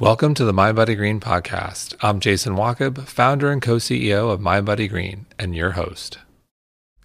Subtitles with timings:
[0.00, 1.96] Welcome to the Mind Body Green podcast.
[2.00, 6.18] I'm Jason Wachob, founder and co CEO of Mind Body Green, and your host.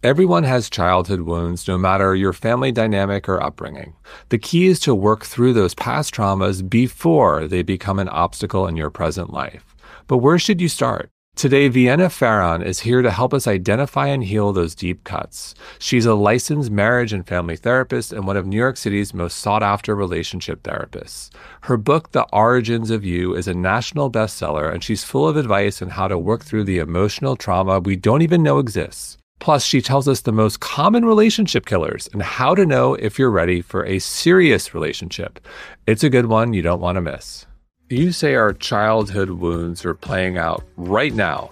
[0.04, 3.96] Everyone has childhood wounds, no matter your family dynamic or upbringing.
[4.30, 8.78] The key is to work through those past traumas before they become an obstacle in
[8.78, 9.76] your present life.
[10.06, 11.10] But where should you start?
[11.36, 15.56] Today, Vienna Pharaon is here to help us identify and heal those deep cuts.
[15.80, 19.64] She's a licensed marriage and family therapist and one of New York City's most sought
[19.64, 21.32] after relationship therapists.
[21.62, 25.82] Her book, The Origins of You, is a national bestseller, and she's full of advice
[25.82, 29.18] on how to work through the emotional trauma we don't even know exists.
[29.40, 33.32] Plus, she tells us the most common relationship killers and how to know if you're
[33.32, 35.46] ready for a serious relationship.
[35.88, 37.48] It's a good one you don't want to miss.
[37.94, 41.52] You say our childhood wounds are playing out right now.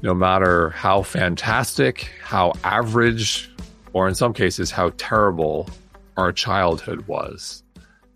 [0.00, 3.50] No matter how fantastic, how average,
[3.92, 5.68] or in some cases, how terrible
[6.16, 7.62] our childhood was.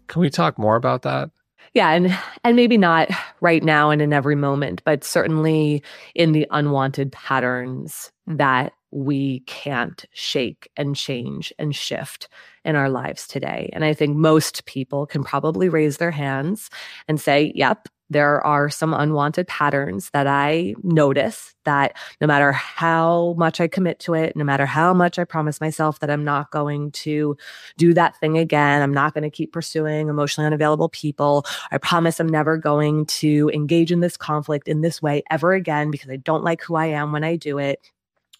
[0.06, 1.30] Can we talk more about that?
[1.74, 3.10] Yeah, and and maybe not
[3.42, 5.82] right now and in every moment, but certainly
[6.14, 12.28] in the unwanted patterns that we can't shake and change and shift
[12.64, 13.70] in our lives today.
[13.72, 16.70] And I think most people can probably raise their hands
[17.08, 23.34] and say, yep, there are some unwanted patterns that I notice that no matter how
[23.38, 26.50] much I commit to it, no matter how much I promise myself that I'm not
[26.50, 27.36] going to
[27.78, 31.46] do that thing again, I'm not going to keep pursuing emotionally unavailable people.
[31.72, 35.90] I promise I'm never going to engage in this conflict in this way ever again
[35.90, 37.90] because I don't like who I am when I do it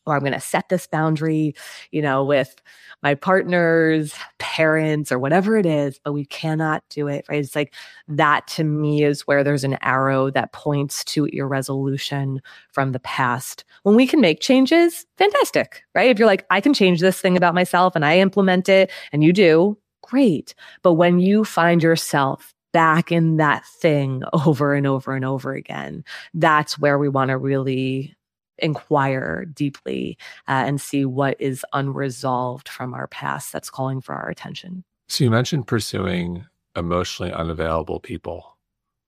[0.07, 1.55] or I'm going to set this boundary,
[1.91, 2.55] you know, with
[3.03, 7.41] my partners, parents, or whatever it is, but we cannot do it, right?
[7.41, 7.75] It's like
[8.09, 12.41] that to me is where there's an arrow that points to irresolution
[12.73, 13.65] from the past.
[13.83, 16.11] When we can make changes, fantastic, right?
[16.11, 19.23] If you're like, I can change this thing about myself and I implement it and
[19.23, 20.55] you do, great.
[20.83, 26.05] But when you find yourself back in that thing over and over and over again,
[26.33, 28.15] that's where we want to really
[28.59, 30.17] inquire deeply
[30.49, 34.85] uh, and see what is unresolved from our past that's calling for our attention.
[35.09, 38.57] So you mentioned pursuing emotionally unavailable people.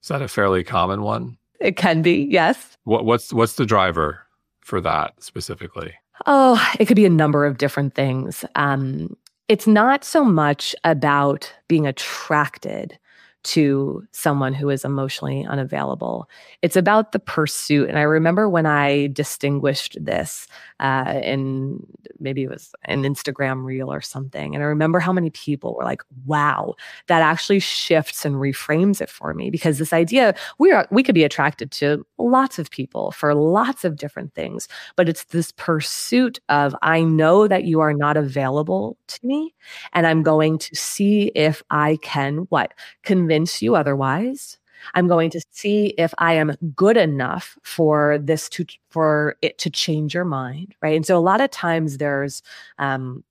[0.03, 1.39] Is that a fairly common one?
[1.61, 2.77] It can be, yes.
[2.85, 4.21] What, what's what's the driver
[4.61, 5.95] for that specifically?
[6.27, 8.45] Oh, it could be a number of different things.
[8.55, 9.17] Um,
[9.49, 12.99] it's not so much about being attracted
[13.47, 16.29] to someone who is emotionally unavailable.
[16.63, 17.89] It's about the pursuit.
[17.89, 20.49] And I remember when I distinguished this
[20.81, 21.87] uh, in
[22.19, 24.55] maybe it was an Instagram reel or something.
[24.55, 26.75] And I remember how many people were like, wow,
[27.07, 31.15] that actually shifts and reframes it for me because this idea we are, we could
[31.15, 36.41] be attracted to lots of people for lots of different things, but it's this pursuit
[36.49, 39.55] of, I know that you are not available to me
[39.93, 42.75] and I'm going to see if I can what
[43.05, 44.59] convince you otherwise
[44.95, 49.71] I'm going to see if I am good enough for this to for it to
[49.71, 50.97] change your mind, right?
[50.97, 52.43] And so a lot of times there's
[52.79, 53.25] um,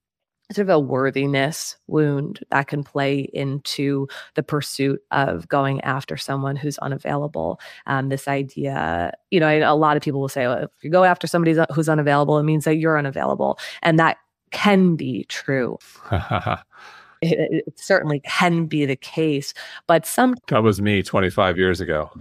[0.51, 6.55] sort of a worthiness wound that can play into the pursuit of going after someone
[6.55, 7.59] who's unavailable.
[7.87, 11.03] Um, this idea, you know, a lot of people will say, well, if you go
[11.03, 14.17] after somebody who's unavailable, it means that you're unavailable, and that
[14.51, 15.77] can be true.
[17.21, 19.53] it, it certainly can be the case,
[19.87, 22.11] but some that was me 25 years ago.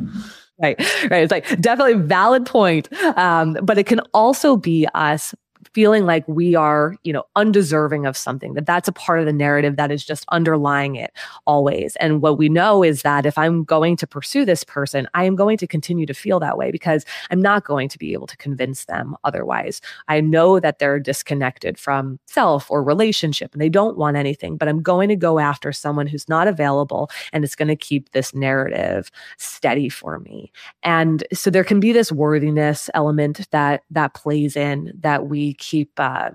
[0.63, 0.79] Right,
[1.11, 1.23] right.
[1.25, 2.89] It's like definitely valid point.
[3.19, 5.35] Um, but it can also be us
[5.73, 9.33] feeling like we are, you know, undeserving of something, that that's a part of the
[9.33, 11.13] narrative that is just underlying it
[11.47, 11.97] always.
[11.97, 15.37] And what we know is that if I'm going to pursue this person, I am
[15.37, 18.37] going to continue to feel that way because I'm not going to be able to
[18.37, 19.81] convince them otherwise.
[20.09, 24.69] I know that they're disconnected from self or relationship and they don't want anything, but
[24.69, 28.35] I'm going to go after someone who's not available and it's going to keep this
[28.35, 30.53] narrative steady for me.
[30.83, 35.93] And so there can be this worthiness element that that plays in that we keep
[35.99, 36.31] uh,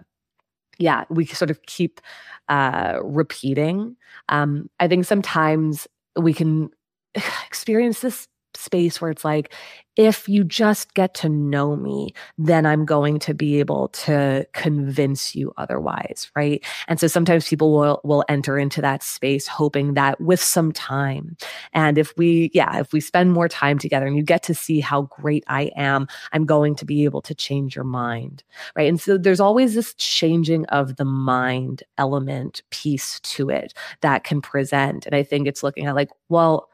[0.80, 2.02] yeah we sort of keep
[2.50, 3.96] uh, repeating.
[4.30, 5.88] Um, i think sometimes
[6.18, 6.69] we can
[7.47, 9.54] experience this space where it's like
[9.96, 15.36] if you just get to know me, then I'm going to be able to convince
[15.36, 16.63] you otherwise, right?
[16.88, 21.36] And so sometimes people will will enter into that space hoping that with some time
[21.74, 24.80] and if we yeah, if we spend more time together and you get to see
[24.80, 28.44] how great I am, I'm going to be able to change your mind,
[28.75, 28.88] right?
[28.88, 34.42] And so there's always this changing of the mind element piece to it that can
[34.42, 36.69] present and I think it's looking at like, well,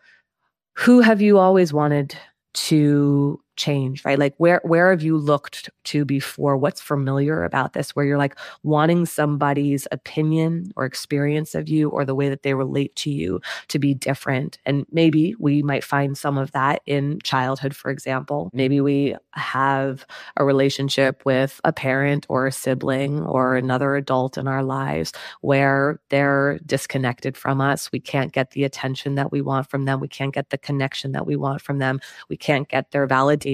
[0.75, 2.17] who have you always wanted
[2.53, 4.19] to change right?
[4.19, 6.57] Like where where have you looked to before?
[6.57, 12.05] What's familiar about this where you're like wanting somebody's opinion or experience of you or
[12.05, 14.57] the way that they relate to you to be different?
[14.65, 18.49] And maybe we might find some of that in childhood for example.
[18.53, 20.05] Maybe we have
[20.37, 25.99] a relationship with a parent or a sibling or another adult in our lives where
[26.09, 27.91] they're disconnected from us.
[27.91, 29.99] We can't get the attention that we want from them.
[29.99, 31.99] We can't get the connection that we want from them.
[32.29, 33.44] We can't get their validation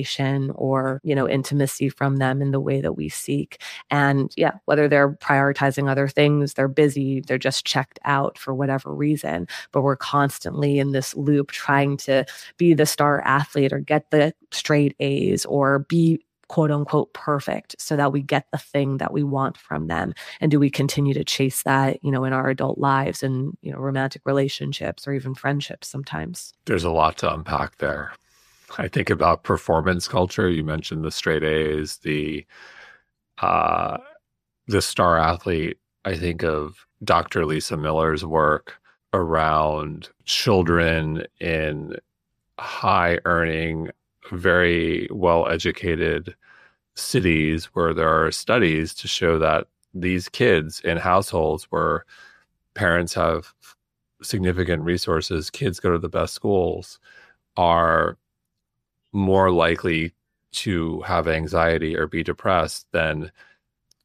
[0.56, 3.62] or, you know, intimacy from them in the way that we seek.
[3.90, 8.94] And yeah, whether they're prioritizing other things, they're busy, they're just checked out for whatever
[8.94, 12.26] reason, but we're constantly in this loop trying to
[12.58, 17.96] be the star athlete or get the straight A's or be quote unquote perfect so
[17.96, 20.14] that we get the thing that we want from them.
[20.42, 23.72] And do we continue to chase that you know in our adult lives and you
[23.72, 26.54] know romantic relationships or even friendships sometimes?
[26.66, 28.12] There's a lot to unpack there
[28.78, 30.50] I think about performance culture.
[30.50, 32.46] You mentioned the straight A's, the
[33.40, 33.98] uh,
[34.68, 35.78] the star athlete.
[36.06, 37.46] I think of Dr.
[37.46, 38.80] Lisa Miller's work
[39.14, 41.96] around children in
[42.60, 43.90] high earning,
[44.32, 46.36] very well educated
[46.96, 52.06] cities where there are studies to show that these kids in households where
[52.74, 53.54] parents have
[54.22, 57.00] significant resources, kids go to the best schools,
[57.58, 58.18] are
[59.14, 60.14] more likely
[60.54, 63.32] to have anxiety or be depressed than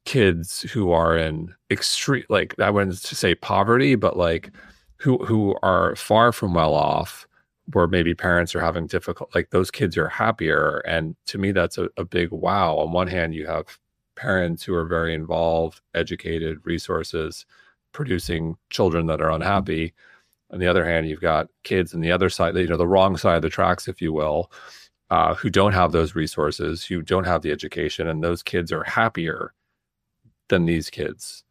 [0.05, 4.51] kids who are in extreme like I wouldn't say poverty, but like
[4.99, 7.27] who who are far from well off
[7.73, 10.79] where maybe parents are having difficult like those kids are happier.
[10.87, 12.77] And to me that's a, a big wow.
[12.77, 13.79] On one hand you have
[14.17, 17.47] parents who are very involved, educated, resources,
[17.93, 19.95] producing children that are unhappy.
[20.53, 23.17] On the other hand, you've got kids on the other side, you know, the wrong
[23.17, 24.51] side of the tracks, if you will,
[25.11, 28.85] uh, who don't have those resources, who don't have the education, and those kids are
[28.85, 29.53] happier
[30.49, 31.45] than these kids.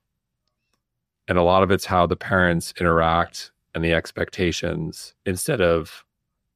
[1.28, 6.06] And a lot of it's how the parents interact and the expectations instead of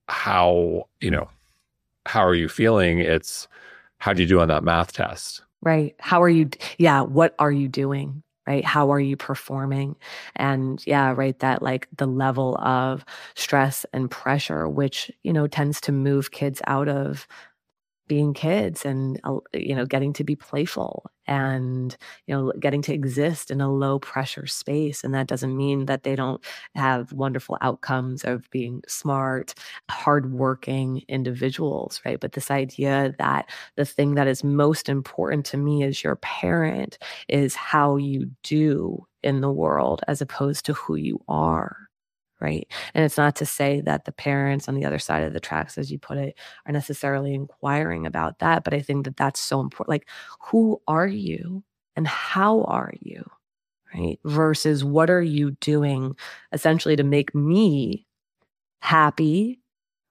[0.07, 1.29] how, you know,
[2.05, 2.99] how are you feeling?
[2.99, 3.47] It's
[3.97, 5.43] how do you do on that math test?
[5.61, 5.95] Right.
[5.99, 6.49] How are you?
[6.77, 7.01] Yeah.
[7.01, 8.23] What are you doing?
[8.49, 8.65] Right?
[8.65, 9.95] How are you performing?
[10.35, 13.05] And yeah, right, that like the level of
[13.35, 17.27] stress and pressure, which, you know, tends to move kids out of
[18.09, 21.95] being kids and uh, you know getting to be playful and
[22.27, 25.03] you know getting to exist in a low pressure space.
[25.05, 26.43] And that doesn't mean that they don't
[26.75, 29.53] have wonderful outcomes of being smart
[29.89, 32.19] hardworking individuals right?
[32.19, 36.97] But this idea that the thing that is most important to me as your parent
[37.29, 41.88] is how you do in the world as opposed to who you are
[42.41, 42.67] right?
[42.93, 45.77] And it's not to say that the parents on the other side of the tracks,
[45.77, 48.63] as you put it, are necessarily inquiring about that.
[48.63, 49.89] But I think that that's so important.
[49.89, 50.07] Like,
[50.41, 51.63] who are you
[51.95, 53.29] and how are you?
[53.93, 54.19] Right.
[54.23, 56.15] Versus what are you doing
[56.51, 58.05] essentially to make me
[58.81, 59.59] happy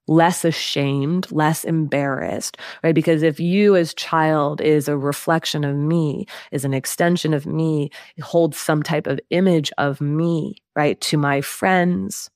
[0.09, 2.95] less ashamed, less embarrassed, right?
[2.95, 7.91] Because if you as child is a reflection of me, is an extension of me,
[8.21, 10.99] holds some type of image of me, right?
[11.01, 12.31] To my friends,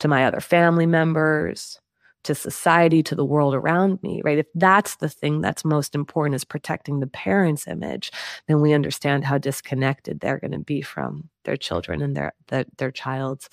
[0.00, 1.78] to my other family members,
[2.24, 4.38] to society, to the world around me, right?
[4.38, 8.10] If that's the thing that's most important is protecting the parent's image,
[8.46, 12.64] then we understand how disconnected they're going to be from their children and their, their,
[12.78, 13.50] their child's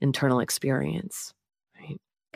[0.00, 1.32] internal experience.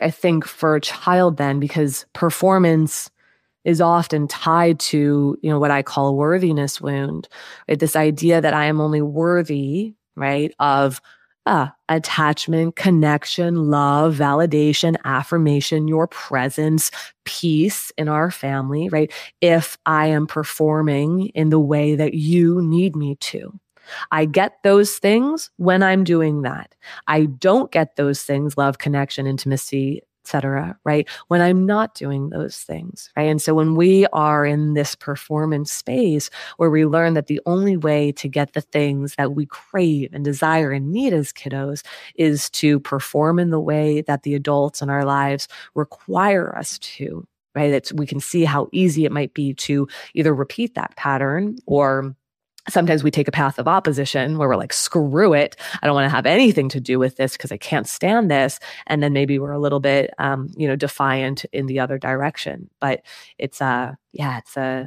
[0.01, 3.09] I think for a child then, because performance
[3.65, 7.27] is often tied to, you know, what I call worthiness wound,
[7.67, 7.79] right?
[7.79, 11.01] This idea that I am only worthy, right, of
[11.45, 16.91] uh, attachment, connection, love, validation, affirmation, your presence,
[17.25, 19.11] peace in our family, right?
[19.41, 23.59] If I am performing in the way that you need me to.
[24.11, 26.75] I get those things when I'm doing that.
[27.07, 30.77] I don't get those things, love, connection, intimacy, etc.
[30.85, 31.09] right?
[31.29, 33.23] When I'm not doing those things, right?
[33.23, 37.77] And so when we are in this performance space where we learn that the only
[37.77, 41.83] way to get the things that we crave and desire and need as kiddos
[42.15, 47.25] is to perform in the way that the adults in our lives require us to,
[47.55, 47.71] right?
[47.71, 52.15] That we can see how easy it might be to either repeat that pattern or
[52.69, 55.55] sometimes we take a path of opposition where we're like, screw it.
[55.81, 58.59] I don't want to have anything to do with this because I can't stand this.
[58.87, 62.69] And then maybe we're a little bit, um, you know, defiant in the other direction.
[62.79, 63.01] But
[63.37, 64.85] it's, uh, yeah, it's a, uh,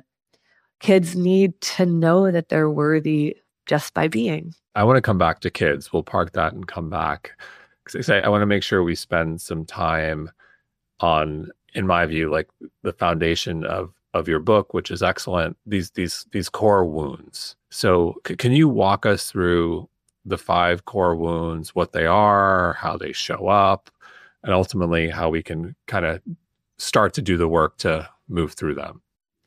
[0.81, 3.37] kids need to know that they're worthy
[3.67, 4.53] just by being.
[4.75, 5.93] I want to come back to kids.
[5.93, 7.39] We'll park that and come back.
[7.85, 10.31] Because I, I want to make sure we spend some time
[10.99, 12.49] on in my view, like
[12.83, 15.57] the foundation of of your book, which is excellent.
[15.67, 17.57] These these these core wounds.
[17.71, 19.89] So, c- can you walk us through
[20.25, 23.91] the five core wounds, what they are, how they show up,
[24.43, 26.21] and ultimately how we can kind of
[26.79, 29.03] start to do the work to move through them?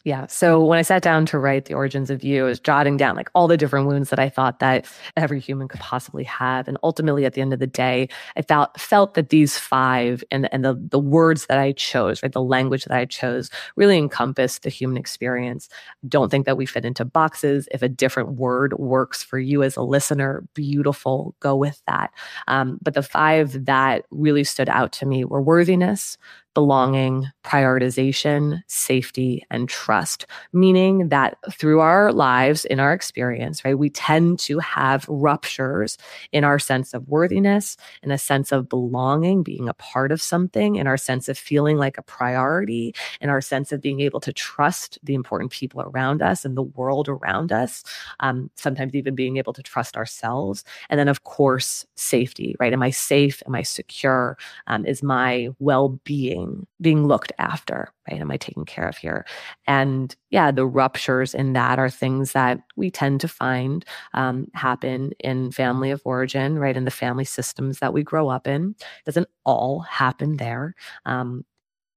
[0.06, 0.28] Yeah.
[0.28, 3.16] So when I sat down to write the origins of you, I was jotting down
[3.16, 4.86] like all the different wounds that I thought that
[5.18, 6.68] every human could possibly have.
[6.68, 10.48] And ultimately at the end of the day, I felt felt that these five and,
[10.54, 14.62] and the the words that I chose, right, the language that I chose really encompassed
[14.62, 15.70] the human experience.
[16.08, 17.68] Don't think that we fit into boxes.
[17.72, 22.12] If a different word works for you as a listener, beautiful, go with that.
[22.48, 26.20] Um, but the five that really stood out to me were worthiness,
[26.56, 30.26] belonging, prioritization, safety, and trust.
[30.54, 35.98] Meaning that through our lives, in our experience, right, we tend to have ruptures
[36.32, 40.78] in our sense of worthiness, in a sense of belonging, being a part of something,
[40.78, 44.34] in our sense of feeling like a priority, in our sense of being able to
[44.34, 47.84] trust the important people around us and the world around us.
[48.22, 50.64] Um, sometimes even being able to trust ourselves.
[50.90, 52.74] And then, of course, safety, right?
[52.74, 53.44] Am I safe?
[53.46, 54.38] Am I secure?
[54.68, 56.45] Um, is my well being?
[56.46, 59.26] Being being looked after right am i taken care of here
[59.68, 65.12] and yeah the ruptures in that are things that we tend to find um, happen
[65.20, 69.06] in family of origin right in the family systems that we grow up in it
[69.06, 70.76] doesn't all happen there
[71.06, 71.44] um,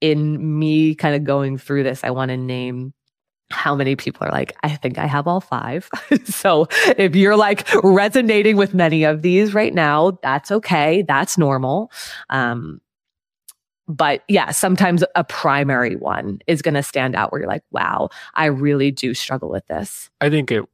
[0.00, 2.92] in me kind of going through this i want to name
[3.50, 5.88] how many people are like, I think I have all five.
[6.26, 6.66] so
[6.98, 11.02] if you're like resonating with many of these right now, that's okay.
[11.08, 11.90] That's normal.
[12.28, 12.82] Um,
[13.88, 18.10] but yeah, sometimes a primary one is going to stand out where you're like, wow,
[18.34, 20.10] I really do struggle with this.
[20.20, 20.64] I think at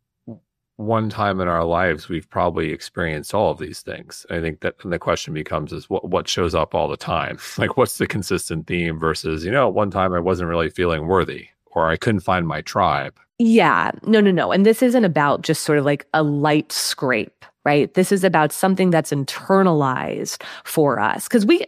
[0.76, 4.26] one time in our lives, we've probably experienced all of these things.
[4.30, 7.38] I think that the question becomes is what, what shows up all the time?
[7.58, 11.06] Like, what's the consistent theme versus, you know, at one time I wasn't really feeling
[11.06, 13.14] worthy or I couldn't find my tribe.
[13.38, 14.52] Yeah, no, no, no.
[14.52, 17.92] And this isn't about just sort of like a light scrape right?
[17.94, 21.26] This is about something that's internalized for us.
[21.28, 21.64] Cause we,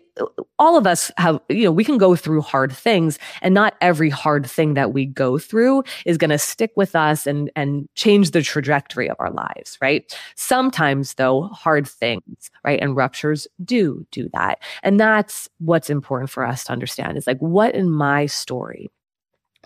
[0.58, 4.10] all of us have, you know, we can go through hard things and not every
[4.10, 8.30] hard thing that we go through is going to stick with us and, and change
[8.30, 10.16] the trajectory of our lives, right?
[10.34, 12.80] Sometimes though, hard things, right?
[12.80, 14.62] And ruptures do do that.
[14.82, 18.90] And that's what's important for us to understand is like, what in my story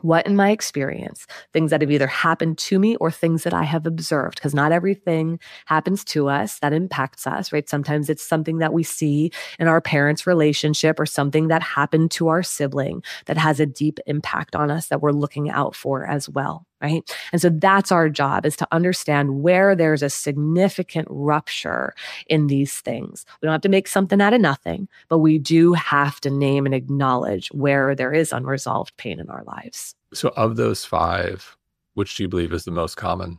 [0.02, 3.64] what in my experience, things that have either happened to me or things that I
[3.64, 7.68] have observed, because not everything happens to us that impacts us, right?
[7.68, 12.28] Sometimes it's something that we see in our parents' relationship or something that happened to
[12.28, 16.28] our sibling that has a deep impact on us that we're looking out for as
[16.28, 17.16] well right?
[17.32, 21.94] And so that's our job is to understand where there's a significant rupture
[22.26, 23.24] in these things.
[23.40, 26.66] We don't have to make something out of nothing, but we do have to name
[26.66, 29.94] and acknowledge where there is unresolved pain in our lives.
[30.12, 31.56] So, of those five,
[31.94, 33.38] which do you believe is the most common?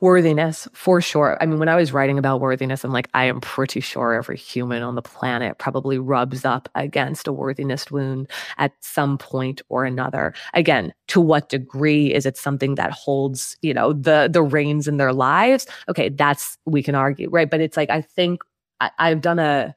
[0.00, 1.38] Worthiness, for sure.
[1.40, 4.36] I mean, when I was writing about worthiness, I'm like, I am pretty sure every
[4.36, 8.28] human on the planet probably rubs up against a worthiness wound
[8.58, 10.34] at some point or another.
[10.52, 14.96] Again, to what degree is it something that holds, you know, the the reins in
[14.96, 15.66] their lives?
[15.88, 17.50] Okay, that's we can argue, right?
[17.50, 18.42] But it's like I think
[18.80, 19.74] I, I've done a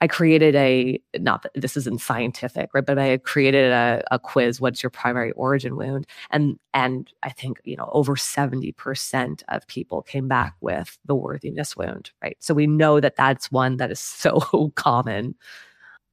[0.00, 2.86] I created a not that this isn't scientific, right?
[2.86, 4.60] But I created a, a quiz.
[4.60, 6.06] What's your primary origin wound?
[6.30, 11.14] And and I think you know over seventy percent of people came back with the
[11.14, 12.36] worthiness wound, right?
[12.40, 15.34] So we know that that's one that is so common.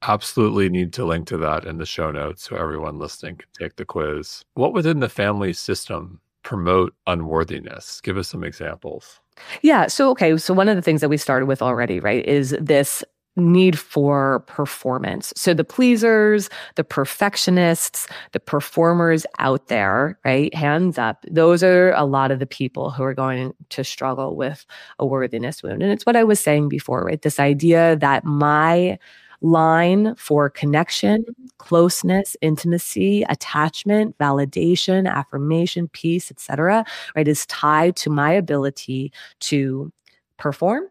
[0.02, 3.76] Absolutely need to link to that in the show notes so everyone listening can take
[3.76, 4.44] the quiz.
[4.54, 8.02] What within the family system promote unworthiness?
[8.02, 9.20] Give us some examples.
[9.62, 9.88] Yeah.
[9.88, 10.38] So, okay.
[10.38, 13.04] So, one of the things that we started with already, right, is this
[13.36, 15.34] need for performance.
[15.36, 20.54] So the pleasers, the perfectionists, the performers out there, right?
[20.54, 21.26] Hands up.
[21.30, 24.66] Those are a lot of the people who are going to struggle with
[25.00, 25.84] a worthiness wound.
[25.84, 27.22] And it's what I was saying before, right?
[27.22, 28.98] This idea that my
[29.42, 31.26] line for connection,
[31.58, 39.12] closeness, intimacy, attachment, validation, affirmation, peace, etc., right, is tied to my ability
[39.42, 39.92] to
[40.38, 40.86] perform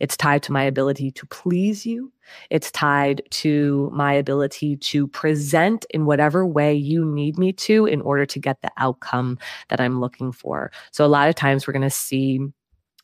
[0.00, 2.12] it's tied to my ability to please you.
[2.50, 8.00] It's tied to my ability to present in whatever way you need me to in
[8.02, 9.38] order to get the outcome
[9.68, 10.70] that I'm looking for.
[10.92, 12.40] So a lot of times we're going to see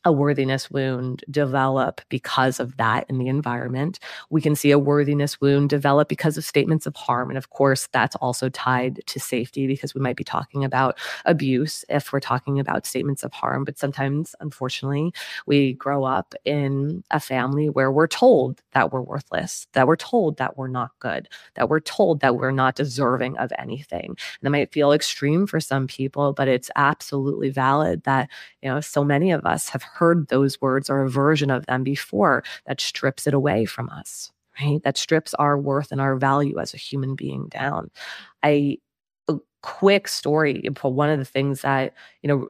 [0.04, 3.99] a worthiness wound develop because of that in the environment.
[4.30, 7.30] We can see a worthiness wound develop because of statements of harm.
[7.30, 11.84] And of course, that's also tied to safety because we might be talking about abuse
[11.88, 13.64] if we're talking about statements of harm.
[13.64, 15.12] But sometimes, unfortunately,
[15.46, 20.37] we grow up in a family where we're told that we're worthless, that we're told
[20.37, 24.06] that we're not good, that we're told that we're not deserving of anything.
[24.06, 28.28] And that might feel extreme for some people, but it's absolutely valid that,
[28.62, 31.84] you know, so many of us have heard those words or a version of them
[31.84, 34.82] before that strips it away from us, right?
[34.82, 37.90] That strips our worth and our value as a human being down.
[38.42, 38.78] I,
[39.28, 42.48] a quick story one of the things that, you know,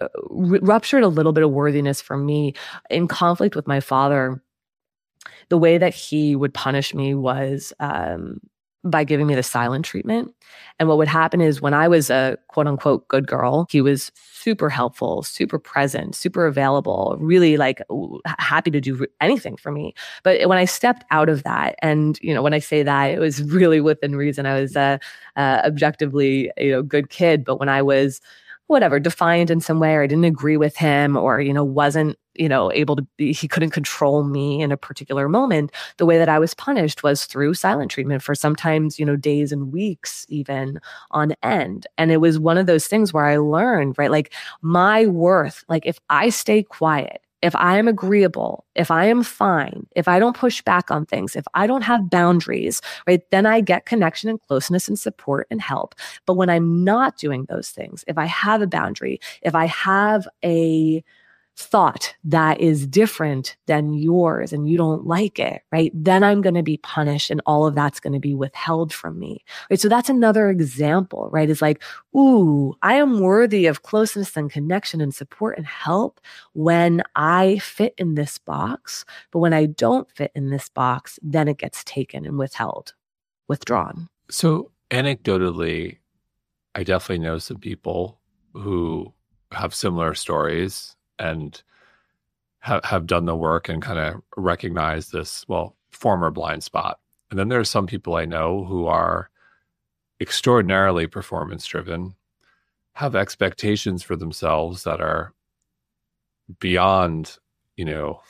[0.00, 2.54] uh, ruptured a little bit of worthiness for me
[2.90, 4.42] in conflict with my father
[5.48, 8.40] the way that he would punish me was um,
[8.84, 10.34] by giving me the silent treatment.
[10.78, 14.12] And what would happen is when I was a quote unquote good girl, he was
[14.14, 17.80] super helpful, super present, super available, really like
[18.38, 19.94] happy to do anything for me.
[20.22, 23.18] But when I stepped out of that, and you know, when I say that, it
[23.18, 24.46] was really within reason.
[24.46, 25.00] I was a,
[25.36, 27.44] objectively, you know, good kid.
[27.44, 28.20] But when I was
[28.66, 32.16] whatever defiant in some way or I didn't agree with him or you know wasn't
[32.34, 36.18] you know able to be he couldn't control me in a particular moment the way
[36.18, 40.24] that I was punished was through silent treatment for sometimes you know days and weeks
[40.28, 40.80] even
[41.10, 41.86] on end.
[41.98, 45.86] And it was one of those things where I learned right like my worth like
[45.86, 50.34] if I stay quiet if I am agreeable, if I am fine, if I don't
[50.34, 54.40] push back on things, if I don't have boundaries, right, then I get connection and
[54.40, 55.94] closeness and support and help.
[56.24, 60.26] But when I'm not doing those things, if I have a boundary, if I have
[60.42, 61.04] a
[61.56, 65.92] thought that is different than yours and you don't like it, right?
[65.94, 69.18] Then I'm going to be punished and all of that's going to be withheld from
[69.18, 69.78] me, right?
[69.78, 71.48] So that's another example, right?
[71.48, 71.82] Is like,
[72.16, 76.20] ooh, I am worthy of closeness and connection and support and help
[76.54, 79.04] when I fit in this box.
[79.30, 82.94] But when I don't fit in this box, then it gets taken and withheld,
[83.46, 84.08] withdrawn.
[84.28, 85.98] So anecdotally,
[86.74, 88.18] I definitely know some people
[88.54, 89.12] who
[89.52, 91.62] have similar stories and
[92.60, 96.98] ha- have done the work and kind of recognize this, well, former blind spot.
[97.30, 99.30] And then there are some people I know who are
[100.20, 102.14] extraordinarily performance driven,
[102.94, 105.34] have expectations for themselves that are
[106.60, 107.38] beyond,
[107.76, 108.20] you know,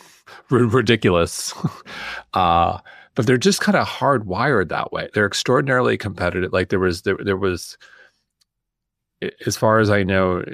[0.50, 1.52] r- ridiculous.
[2.34, 2.78] uh,
[3.14, 5.08] but they're just kind of hardwired that way.
[5.12, 6.52] They're extraordinarily competitive.
[6.52, 7.76] Like there was, there, there was,
[9.46, 10.44] as far as I know,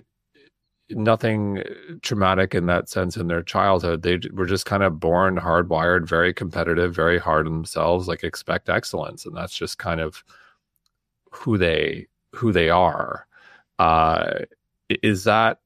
[0.91, 1.63] nothing
[2.03, 4.03] traumatic in that sense in their childhood.
[4.03, 8.69] They were just kind of born hardwired, very competitive, very hard on themselves, like expect
[8.69, 10.25] excellence, and that's just kind of
[11.31, 13.27] who they who they are.
[13.79, 14.41] Uh,
[14.89, 15.61] is that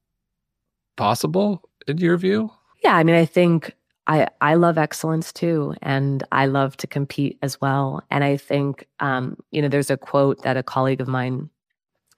[0.97, 2.51] possible in your view?
[2.83, 3.75] Yeah, I mean, I think
[4.07, 8.03] I I love excellence too, and I love to compete as well.
[8.11, 11.49] And I think um, you know, there's a quote that a colleague of mine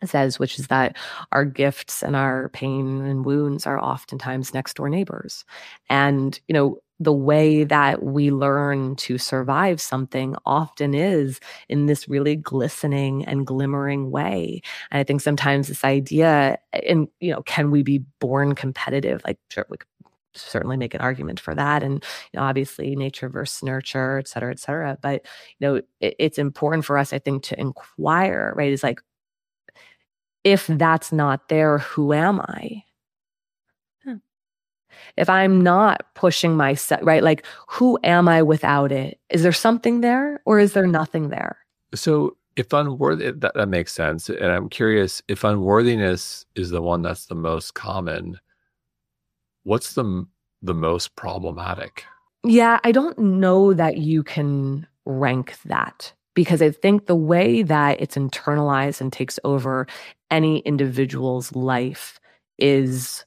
[0.05, 0.97] says, which is that
[1.31, 5.45] our gifts and our pain and wounds are oftentimes next door neighbors.
[5.89, 12.07] And, you know, the way that we learn to survive something often is in this
[12.07, 14.61] really glistening and glimmering way.
[14.91, 19.21] And I think sometimes this idea, and, you know, can we be born competitive?
[19.25, 19.87] Like, sure, we could
[20.33, 22.03] certainly make an argument for that and
[22.33, 25.25] you know, obviously nature versus nurture et cetera et cetera but
[25.59, 28.99] you know it, it's important for us i think to inquire right is like
[30.45, 32.83] if that's not there, who am I?
[34.03, 34.17] Hmm.
[35.17, 37.23] If I'm not pushing myself, right?
[37.23, 39.19] Like, who am I without it?
[39.29, 41.57] Is there something there or is there nothing there?
[41.95, 44.29] So, if unworthy, that, that makes sense.
[44.29, 48.39] And I'm curious if unworthiness is the one that's the most common,
[49.63, 50.25] what's the,
[50.61, 52.05] the most problematic?
[52.45, 57.99] Yeah, I don't know that you can rank that because I think the way that
[58.01, 59.87] it's internalized and takes over
[60.29, 62.19] any individual's life
[62.59, 63.25] is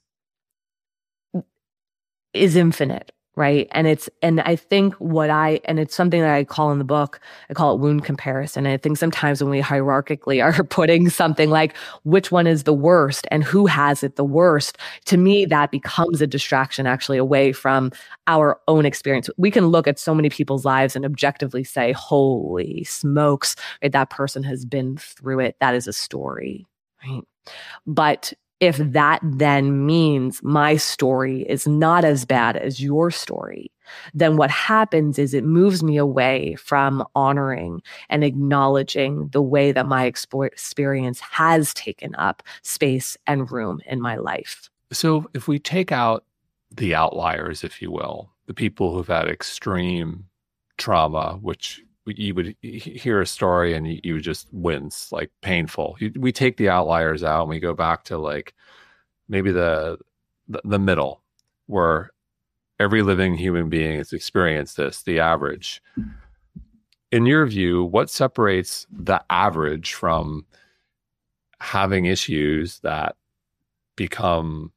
[2.35, 3.69] is infinite right?
[3.71, 6.85] And it's and i think what i and it's something that i call in the
[6.85, 8.67] book i call it wound comparison.
[8.67, 12.75] And i think sometimes when we hierarchically are putting something like which one is the
[12.75, 17.53] worst and who has it the worst to me that becomes a distraction actually away
[17.53, 17.93] from
[18.27, 19.31] our own experience.
[19.39, 23.93] We can look at so many people's lives and objectively say holy smokes right?
[23.93, 25.57] That person has been through it.
[25.61, 26.67] That is a story
[27.07, 27.23] right?
[27.87, 33.71] But if that then means my story is not as bad as your story,
[34.13, 39.87] then what happens is it moves me away from honoring and acknowledging the way that
[39.87, 44.69] my experience has taken up space and room in my life.
[44.93, 46.25] So if we take out
[46.71, 50.25] the outliers, if you will, the people who've had extreme
[50.77, 51.83] trauma, which
[52.17, 55.97] you would hear a story and you, would just wince, like painful.
[56.17, 58.55] we take the outliers out and we go back to like
[59.29, 59.99] maybe the,
[60.49, 61.23] the, the middle
[61.67, 62.11] where
[62.81, 65.83] every living human being has experienced this, the average.
[67.11, 70.47] In your view, what separates the average from
[71.61, 73.17] having issues that
[73.97, 74.73] become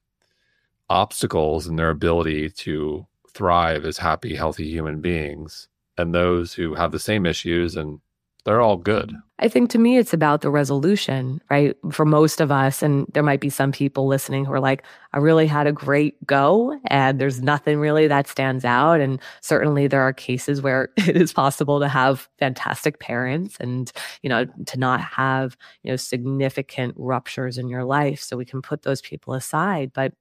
[0.89, 5.67] obstacles in their ability to thrive as happy, healthy human beings
[5.97, 7.99] and those who have the same issues and
[8.43, 9.13] they're all good.
[9.39, 11.75] I think to me, it's about the resolution, right?
[11.91, 15.17] For most of us, and there might be some people listening who are like, I
[15.17, 18.99] really had a great go, and there's nothing really that stands out.
[18.99, 24.30] And certainly there are cases where it is possible to have fantastic parents and, you
[24.30, 28.21] know, to not have, you know, significant ruptures in your life.
[28.21, 29.91] So we can put those people aside.
[29.93, 30.13] But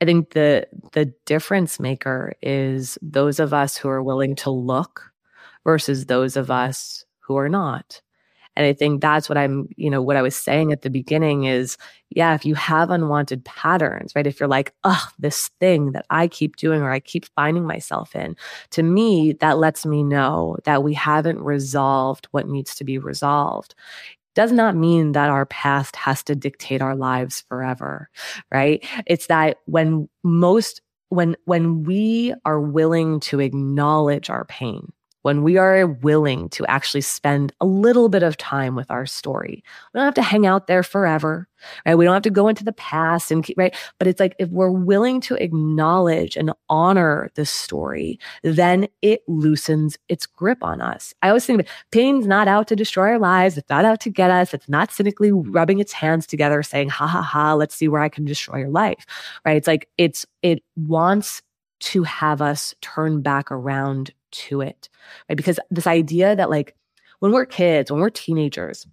[0.00, 5.12] I think the the difference maker is those of us who are willing to look
[5.64, 8.00] versus those of us who are not.
[8.56, 11.44] And I think that's what I'm, you know, what I was saying at the beginning
[11.44, 11.76] is,
[12.10, 14.26] yeah, if you have unwanted patterns, right?
[14.26, 18.14] If you're like, oh, this thing that I keep doing or I keep finding myself
[18.14, 18.36] in,
[18.70, 23.74] to me, that lets me know that we haven't resolved what needs to be resolved
[24.34, 28.08] does not mean that our past has to dictate our lives forever,
[28.52, 28.84] right?
[29.06, 34.92] It's that when most when when we are willing to acknowledge our pain,
[35.24, 39.64] when we are willing to actually spend a little bit of time with our story.
[39.92, 41.48] We don't have to hang out there forever,
[41.86, 41.94] right?
[41.94, 43.74] We don't have to go into the past and keep, right?
[43.98, 49.96] But it's like if we're willing to acknowledge and honor the story, then it loosens
[50.10, 51.14] its grip on us.
[51.22, 53.56] I always think that pain's not out to destroy our lives.
[53.56, 54.52] It's not out to get us.
[54.52, 58.10] It's not cynically rubbing its hands together saying, ha ha ha, let's see where I
[58.10, 59.06] can destroy your life,
[59.46, 59.56] right?
[59.56, 61.40] It's like it's, it wants
[61.80, 64.88] to have us turn back around to it,
[65.28, 65.36] right?
[65.36, 66.74] Because this idea that like
[67.20, 68.86] when we're kids, when we're teenagers,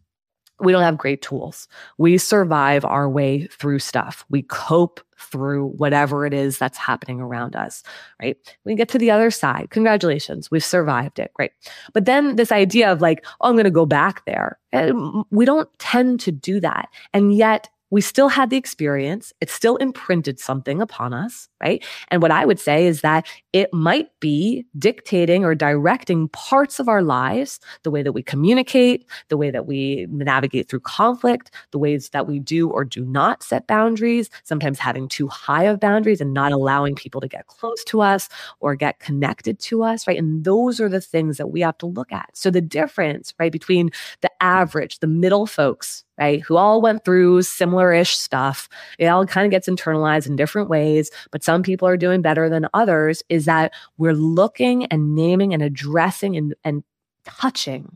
[0.62, 1.68] we don't have great tools.
[1.98, 4.26] We survive our way through stuff.
[4.30, 7.84] We cope through whatever it is that's happening around us,
[8.22, 8.38] right?
[8.64, 9.70] We get to the other side.
[9.72, 11.32] Congratulations, we've survived it.
[11.34, 11.52] Great.
[11.94, 14.60] But then this idea of like, oh, I'm going to go back there.
[14.72, 14.92] Eh,
[15.32, 16.90] we don't tend to do that.
[17.14, 19.34] And yet we still had the experience.
[19.42, 21.84] It still imprinted something upon us, right?
[22.08, 26.88] And what I would say is that it might be dictating or directing parts of
[26.88, 31.80] our lives, the way that we communicate, the way that we navigate through conflict, the
[31.80, 36.22] ways that we do or do not set boundaries, sometimes having too high of boundaries
[36.22, 38.30] and not allowing people to get close to us
[38.62, 40.18] or get connected to us, right?
[40.18, 42.30] And those are the things that we have to look at.
[42.34, 43.90] So the difference, right, between
[44.22, 46.42] the average, the middle folks, right?
[46.42, 48.68] Who all went through similar ish stuff.
[49.00, 52.50] It all kind of gets internalized in different ways, but some people are doing better
[52.50, 53.24] than others.
[53.30, 56.84] Is that we're looking and naming and addressing and, and
[57.26, 57.96] touching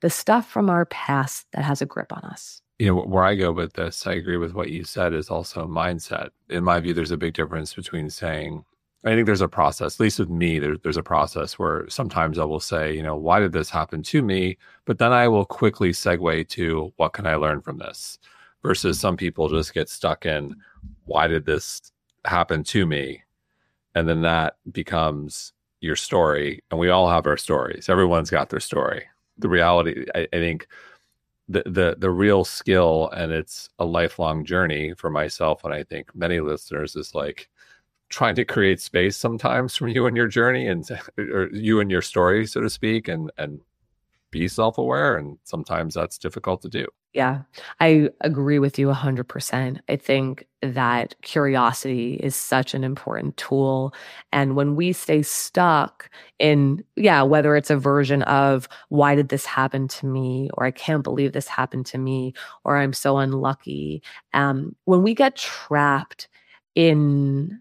[0.00, 2.60] the stuff from our past that has a grip on us.
[2.78, 5.66] You know, where I go with this, I agree with what you said, is also
[5.66, 6.30] mindset.
[6.48, 8.64] In my view, there's a big difference between saying,
[9.04, 12.38] I think there's a process, at least with me, there, there's a process where sometimes
[12.38, 14.58] I will say, you know, why did this happen to me?
[14.84, 18.18] But then I will quickly segue to what can I learn from this
[18.62, 20.54] versus some people just get stuck in
[21.04, 21.92] why did this
[22.24, 23.22] happen to me?
[23.94, 26.62] And then that becomes your story.
[26.70, 27.88] And we all have our stories.
[27.88, 29.04] Everyone's got their story.
[29.38, 30.68] The reality, I, I think
[31.48, 36.14] the, the the real skill and it's a lifelong journey for myself and I think
[36.14, 37.50] many listeners is like
[38.12, 42.02] trying to create space sometimes from you and your journey and or you and your
[42.02, 43.60] story so to speak and and
[44.30, 46.86] be self-aware and sometimes that's difficult to do.
[47.12, 47.42] Yeah
[47.80, 53.92] i agree with you 100% i think that curiosity is such an important tool
[54.32, 59.44] and when we stay stuck in yeah whether it's a version of why did this
[59.44, 60.48] happen to me?
[60.54, 62.32] or i can't believe this happened to me
[62.64, 66.28] or i'm so unlucky um when we get trapped
[66.74, 67.60] in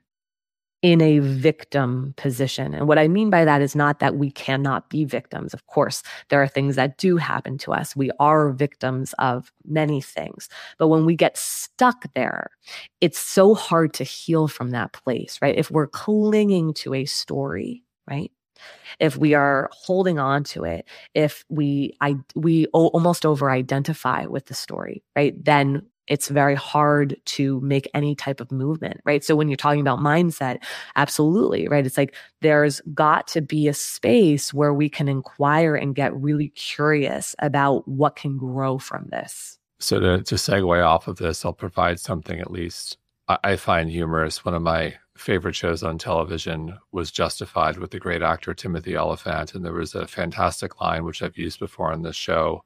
[0.81, 2.73] in a victim position.
[2.73, 5.53] And what I mean by that is not that we cannot be victims.
[5.53, 7.95] Of course, there are things that do happen to us.
[7.95, 10.49] We are victims of many things.
[10.79, 12.49] But when we get stuck there,
[12.99, 15.55] it's so hard to heal from that place, right?
[15.55, 18.31] If we're clinging to a story, right?
[18.99, 24.45] if we are holding on to it if we i we almost over identify with
[24.45, 29.23] the story right then it's very hard to make any type of movement, right?
[29.23, 30.63] So when you're talking about mindset,
[30.95, 31.85] absolutely, right?
[31.85, 36.49] It's like there's got to be a space where we can inquire and get really
[36.49, 39.57] curious about what can grow from this.
[39.79, 43.89] So to, to segue off of this, I'll provide something at least I, I find
[43.89, 44.43] humorous.
[44.43, 49.55] One of my favorite shows on television was Justified with the great actor Timothy Olyphant.
[49.55, 52.63] And there was a fantastic line, which I've used before on this show.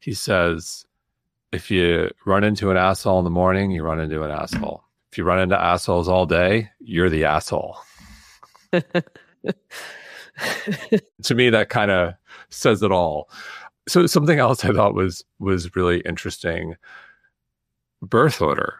[0.00, 0.86] He says,
[1.52, 4.84] If you run into an asshole in the morning, you run into an asshole.
[5.10, 7.78] If you run into assholes all day, you're the asshole.
[11.22, 12.14] to me, that kind of
[12.50, 13.30] says it all.
[13.88, 16.76] So something else I thought was was really interesting.
[18.02, 18.74] Birth order.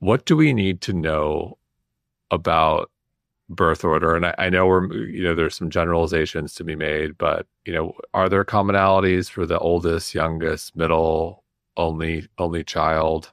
[0.00, 1.58] What do we need to know
[2.32, 2.90] about
[3.48, 4.16] birth order?
[4.16, 7.72] And I, I know we're you know there's some generalizations to be made, but you
[7.72, 11.41] know, are there commonalities for the oldest, youngest, middle,
[11.76, 13.32] only only child?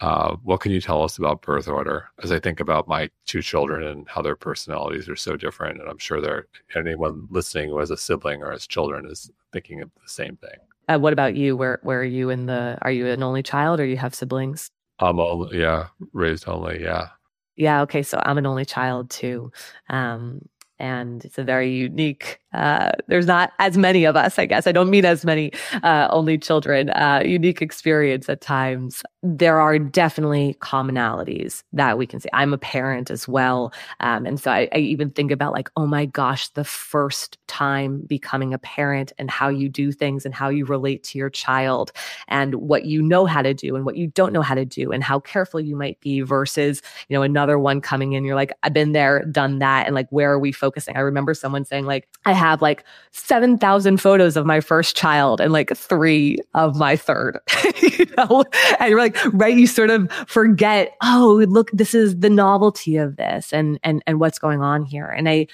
[0.00, 3.42] Uh, what can you tell us about birth order as I think about my two
[3.42, 5.78] children and how their personalities are so different?
[5.78, 9.82] And I'm sure there anyone listening who has a sibling or has children is thinking
[9.82, 10.58] of the same thing.
[10.88, 11.56] Uh, what about you?
[11.56, 12.78] Where where are you in the?
[12.82, 14.70] Are you an only child or you have siblings?
[14.98, 17.08] I'm only, yeah, raised only, yeah.
[17.56, 17.82] Yeah.
[17.82, 18.02] Okay.
[18.02, 19.52] So I'm an only child too.
[19.88, 24.66] Um, and it's a very unique uh, there's not as many of us i guess.
[24.66, 26.90] I don't mean as many uh, only children.
[26.90, 29.02] Uh, unique experience at times.
[29.22, 32.28] There are definitely commonalities that we can see.
[32.32, 33.72] I'm a parent as well.
[34.00, 38.00] Um, and so I, I, even think about like oh my gosh the first time
[38.06, 41.92] becoming a parent and how you do things and how you relate to your child
[42.28, 44.90] and what you know how to do and what you don't know how to do
[44.90, 48.24] and how careful you might be versus you know another one coming in.
[48.24, 50.96] You're like i've been there done that and like where are we focusing?
[50.96, 55.52] I remember someone saying like i have like 7,000 photos of my first child and
[55.52, 57.38] like three of my third,
[57.82, 58.44] you know?
[58.80, 59.56] And you're like, right.
[59.56, 64.18] You sort of forget, oh, look, this is the novelty of this and, and, and
[64.18, 65.06] what's going on here.
[65.06, 65.46] And I,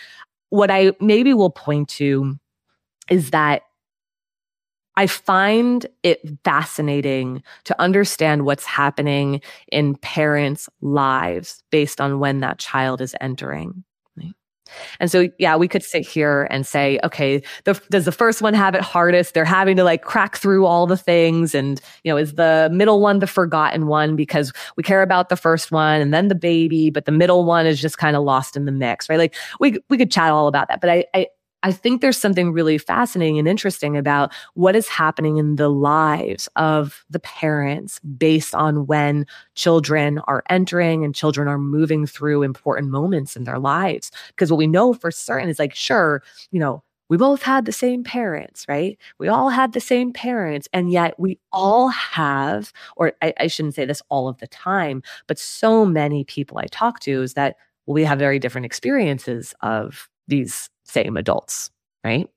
[0.51, 2.39] what I maybe will point to
[3.11, 3.63] is that
[4.97, 12.59] I find it fascinating to understand what's happening in parents' lives based on when that
[12.59, 13.85] child is entering.
[15.01, 18.55] And so, yeah, we could sit here and say, okay, the, does the first one
[18.55, 19.35] have it hardest?
[19.35, 21.55] They're having to like crack through all the things.
[21.55, 25.37] And, you know, is the middle one the forgotten one because we care about the
[25.37, 28.57] first one and then the baby, but the middle one is just kind of lost
[28.57, 29.19] in the mix, right?
[29.19, 30.81] Like we, we could chat all about that.
[30.81, 31.27] But I, I,
[31.63, 36.49] I think there's something really fascinating and interesting about what is happening in the lives
[36.57, 42.91] of the parents based on when children are entering and children are moving through important
[42.91, 44.11] moments in their lives.
[44.29, 47.73] Because what we know for certain is like, sure, you know, we both had the
[47.73, 48.99] same parents, right?
[49.19, 50.69] We all had the same parents.
[50.73, 55.03] And yet we all have, or I, I, shouldn't say this all of the time,
[55.29, 60.09] but so many people I talk to is that we have very different experiences of
[60.27, 61.71] these same adults,
[62.05, 62.29] right?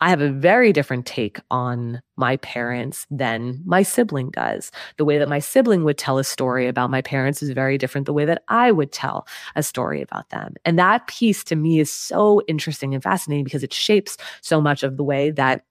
[0.00, 4.70] I have a very different take on my parents than my sibling does.
[4.98, 8.06] The way that my sibling would tell a story about my parents is very different
[8.06, 9.26] the way that I would tell
[9.56, 10.54] a story about them.
[10.64, 14.82] And that piece to me is so interesting and fascinating because it shapes so much
[14.82, 15.64] of the way that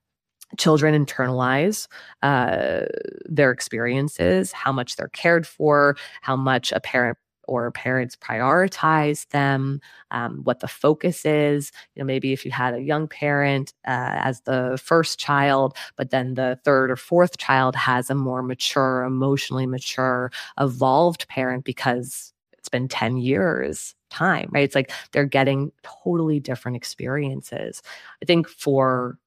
[0.57, 1.87] children internalize
[2.21, 2.81] uh,
[3.25, 9.81] their experiences, how much they're cared for, how much a parent or parents prioritize them,
[10.11, 11.71] um, what the focus is.
[11.95, 16.09] You know, maybe if you had a young parent uh, as the first child, but
[16.11, 22.33] then the third or fourth child has a more mature, emotionally mature, evolved parent because
[22.57, 24.63] it's been 10 years time, right?
[24.63, 27.81] It's like they're getting totally different experiences.
[28.21, 29.17] I think for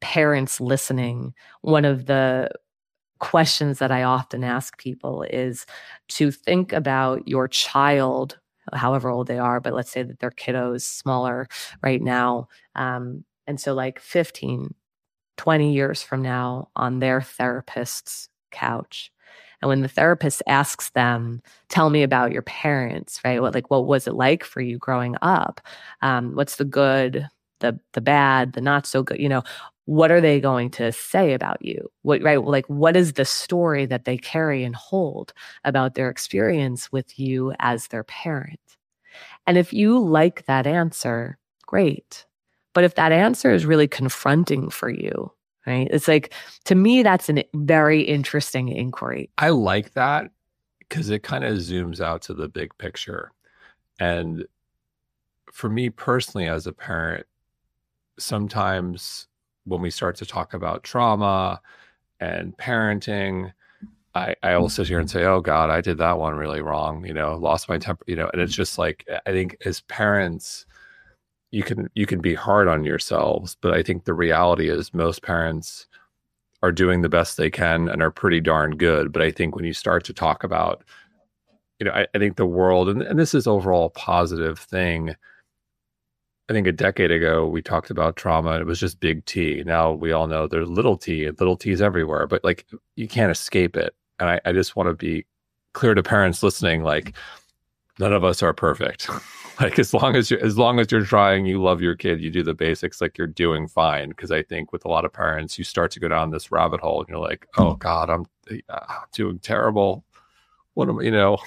[0.00, 2.50] parents listening, one of the
[3.18, 5.66] questions that I often ask people is
[6.08, 8.38] to think about your child,
[8.72, 11.48] however old they are, but let's say that their kiddos smaller
[11.82, 12.48] right now.
[12.74, 14.74] Um, and so, like 15,
[15.36, 19.10] 20 years from now on their therapist's couch.
[19.62, 23.40] And when the therapist asks them, tell me about your parents, right?
[23.40, 25.60] What like what was it like for you growing up?
[26.02, 27.28] Um, what's the good,
[27.60, 29.42] the the bad, the not so good, you know,
[29.86, 31.90] what are they going to say about you?
[32.02, 35.32] What right like what is the story that they carry and hold
[35.64, 38.60] about their experience with you as their parent?
[39.46, 42.24] And if you like that answer great.
[42.72, 45.30] But if that answer is really confronting for you
[45.66, 46.32] right it's like
[46.64, 49.30] to me that's a very interesting inquiry.
[49.38, 50.30] I like that
[50.78, 53.32] because it kind of zooms out to the big picture.
[54.00, 54.46] And
[55.52, 57.26] for me personally as a parent
[58.18, 59.28] sometimes
[59.64, 61.60] when we start to talk about trauma
[62.20, 63.52] and parenting,
[64.14, 67.04] I, I will sit here and say, oh God, I did that one really wrong,
[67.04, 70.66] you know, lost my temper, you know, and it's just like, I think as parents,
[71.50, 75.22] you can, you can be hard on yourselves, but I think the reality is most
[75.22, 75.86] parents
[76.62, 79.12] are doing the best they can and are pretty darn good.
[79.12, 80.84] But I think when you start to talk about
[81.78, 85.14] you know, I, I think the world, and, and this is overall a positive thing.
[86.48, 89.62] I think a decade ago we talked about trauma and it was just big T.
[89.64, 93.32] Now we all know there's little t and little t's everywhere, but like you can't
[93.32, 93.94] escape it.
[94.20, 95.24] And I, I just want to be
[95.72, 97.14] clear to parents listening, like
[97.98, 99.08] none of us are perfect.
[99.60, 102.30] like as long as you're as long as you're trying, you love your kid, you
[102.30, 104.10] do the basics, like you're doing fine.
[104.10, 106.80] Because I think with a lot of parents, you start to go down this rabbit
[106.80, 108.26] hole and you're like, oh God, I'm
[108.68, 110.04] uh, doing terrible.
[110.74, 111.38] What am I, you know?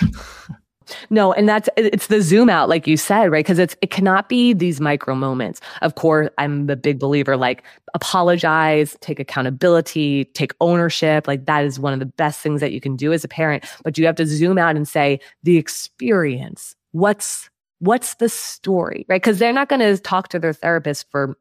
[1.10, 3.44] No, and that's it's the zoom out, like you said, right?
[3.44, 5.60] Because it's it cannot be these micro moments.
[5.82, 7.62] Of course, I'm a big believer, like
[7.94, 11.26] apologize, take accountability, take ownership.
[11.26, 13.64] Like that is one of the best things that you can do as a parent.
[13.82, 16.74] But you have to zoom out and say the experience.
[16.92, 19.20] What's what's the story, right?
[19.20, 21.36] Because they're not going to talk to their therapist for,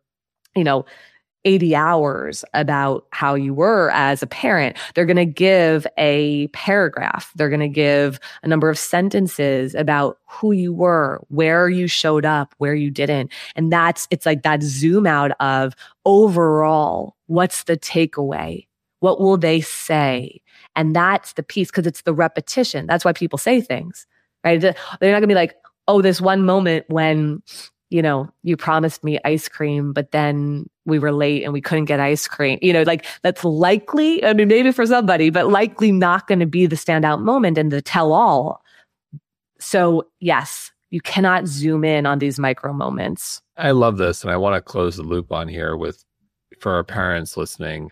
[0.55, 0.85] you know,
[1.45, 4.77] 80 hours about how you were as a parent.
[4.93, 7.31] They're going to give a paragraph.
[7.35, 12.25] They're going to give a number of sentences about who you were, where you showed
[12.25, 13.31] up, where you didn't.
[13.55, 15.73] And that's, it's like that zoom out of
[16.05, 18.67] overall, what's the takeaway?
[18.99, 20.41] What will they say?
[20.75, 22.87] And that's the piece because it's the repetition.
[22.87, 24.07] That's why people say things,
[24.43, 24.59] right?
[24.61, 25.55] They're not going to be like,
[25.87, 27.41] oh, this one moment when
[27.93, 31.85] you know, you promised me ice cream, but then we were late and we couldn't
[31.85, 32.57] get ice cream.
[32.59, 36.47] You know, like that's likely, I mean, maybe for somebody, but likely not going to
[36.47, 38.63] be the standout moment and the tell all.
[39.59, 43.43] So, yes, you cannot zoom in on these micro moments.
[43.57, 44.23] I love this.
[44.23, 46.03] And I want to close the loop on here with
[46.59, 47.91] for our parents listening.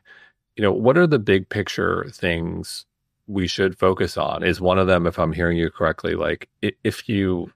[0.56, 2.88] You know, what are the big picture things
[3.28, 4.44] we should focus on?
[4.44, 7.52] Is one of them, if I'm hearing you correctly, like if you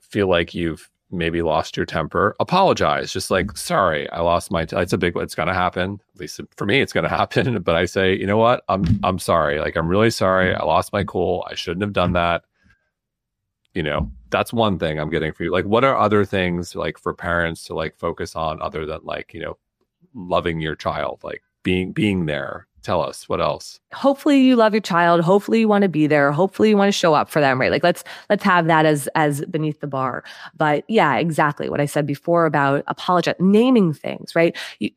[0.00, 3.12] feel like you've maybe lost your temper, apologize.
[3.12, 3.58] Just like, mm.
[3.58, 4.64] sorry, I lost my.
[4.64, 4.76] T-.
[4.76, 5.16] It's a big.
[5.16, 6.00] It's going to happen.
[6.14, 7.60] At least for me, it's going to happen.
[7.62, 8.64] But I say, you know what?
[8.68, 9.60] I'm I'm sorry.
[9.60, 10.54] Like I'm really sorry.
[10.54, 10.60] Mm.
[10.60, 11.46] I lost my cool.
[11.50, 12.44] I shouldn't have done that.
[13.74, 15.52] You know, that's one thing I'm getting for you.
[15.52, 19.32] Like, what are other things like for parents to like focus on other than like
[19.32, 19.56] you know,
[20.14, 23.80] loving your child, like being being there, tell us what else?
[23.92, 25.20] Hopefully you love your child.
[25.20, 26.32] Hopefully you want to be there.
[26.32, 27.70] Hopefully you want to show up for them right?
[27.70, 30.24] Like let's let's have that as as beneath the bar.
[30.56, 34.56] But yeah exactly what i said before about apologize naming things right?
[34.78, 34.90] You,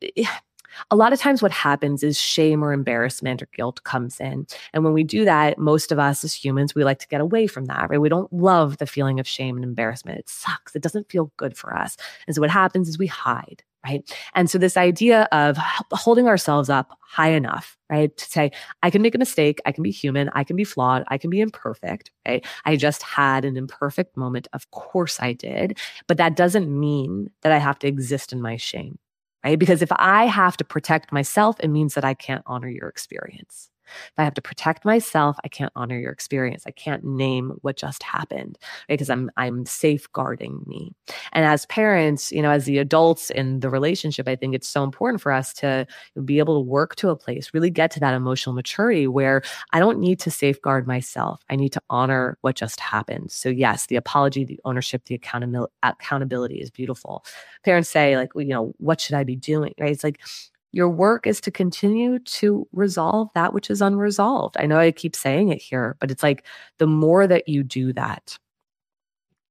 [0.90, 4.46] a lot of times what happens is shame or embarrassment or guilt comes in.
[4.74, 7.46] And when we do that most of us as humans we like to get away
[7.46, 8.00] from that right?
[8.00, 10.18] We don't love the feeling of shame and embarrassment.
[10.18, 10.74] It sucks.
[10.74, 11.96] It doesn't feel good for us.
[12.26, 14.02] And so what happens is we hide right?
[14.34, 15.56] And so this idea of
[15.92, 18.14] holding ourselves up high enough, right?
[18.16, 18.50] To say,
[18.82, 21.30] I can make a mistake, I can be human, I can be flawed, I can
[21.30, 22.44] be imperfect, right?
[22.64, 24.48] I just had an imperfect moment.
[24.52, 25.78] Of course I did.
[26.08, 28.98] But that doesn't mean that I have to exist in my shame,
[29.44, 29.58] right?
[29.58, 33.70] Because if I have to protect myself, it means that I can't honor your experience.
[33.86, 36.64] If I have to protect myself, I can't honor your experience.
[36.66, 40.92] I can't name what just happened because I'm I'm safeguarding me.
[41.32, 44.84] And as parents, you know, as the adults in the relationship, I think it's so
[44.84, 45.86] important for us to
[46.24, 49.78] be able to work to a place, really get to that emotional maturity where I
[49.78, 51.42] don't need to safeguard myself.
[51.50, 53.30] I need to honor what just happened.
[53.30, 55.20] So yes, the apology, the ownership, the
[55.82, 57.24] accountability is beautiful.
[57.64, 59.74] Parents say like, you know, what should I be doing?
[59.78, 59.92] Right?
[59.92, 60.20] It's like
[60.76, 64.56] your work is to continue to resolve that which is unresolved.
[64.58, 66.44] I know I keep saying it here, but it's like
[66.76, 68.38] the more that you do that,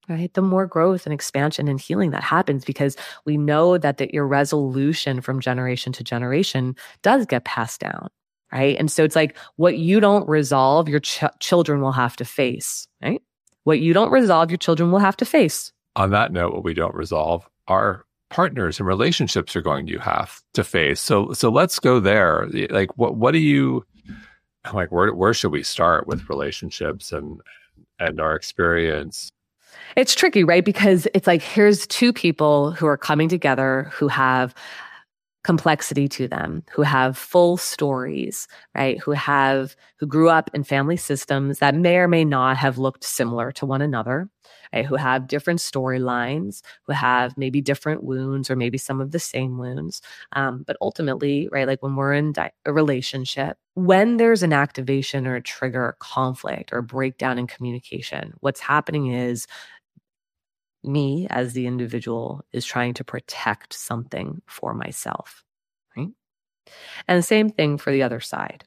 [0.07, 4.07] right, the more growth and expansion and healing that happens because we know that the,
[4.15, 8.09] irresolution from generation to generation does get passed down.
[8.51, 8.77] Right.
[8.77, 12.87] And so it's like what you don't resolve, your ch- children will have to face.
[13.01, 13.21] Right.
[13.63, 15.73] What you don't resolve, your children will have to face.
[15.95, 20.41] On that note, what we don't resolve, our partners and relationships are going to have
[20.53, 20.99] to face.
[20.99, 22.47] So so let's go there.
[22.69, 23.85] Like what what do you
[24.73, 27.39] like where where should we start with relationships and
[27.99, 29.31] and our experience?
[29.95, 30.65] It's tricky, right?
[30.65, 34.53] Because it's like here's two people who are coming together who have
[35.45, 38.99] complexity to them, who have full stories, right?
[38.99, 43.03] Who have, who grew up in family systems that may or may not have looked
[43.03, 44.27] similar to one another,
[44.73, 44.85] right?
[44.85, 49.59] Who have different storylines, who have maybe different wounds or maybe some of the same
[49.59, 50.01] wounds.
[50.33, 55.27] Um, but ultimately, right, like when we're in di- a relationship, when there's an activation
[55.27, 59.45] or a trigger, conflict or breakdown in communication, what's happening is
[60.85, 65.43] me as the individual is trying to protect something for myself,
[65.97, 66.09] right?
[67.07, 68.63] And the same thing for the other side.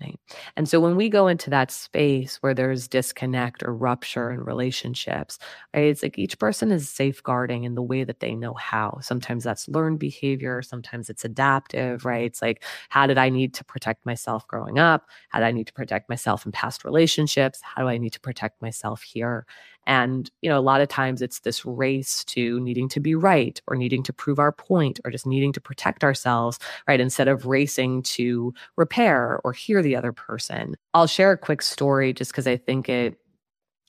[0.00, 0.18] Right?
[0.56, 5.38] And so when we go into that space where there's disconnect or rupture in relationships,
[5.74, 8.98] right, it's like each person is safeguarding in the way that they know how.
[9.02, 12.24] Sometimes that's learned behavior, sometimes it's adaptive, right?
[12.26, 15.06] It's like, how did I need to protect myself growing up?
[15.30, 17.60] How did I need to protect myself in past relationships?
[17.62, 19.46] How do I need to protect myself here?
[19.86, 23.60] And, you know, a lot of times it's this race to needing to be right
[23.66, 26.58] or needing to prove our point or just needing to protect ourselves,
[26.88, 27.00] right?
[27.00, 30.76] Instead of racing to repair or hear the other person.
[30.94, 33.18] I'll share a quick story just because I think it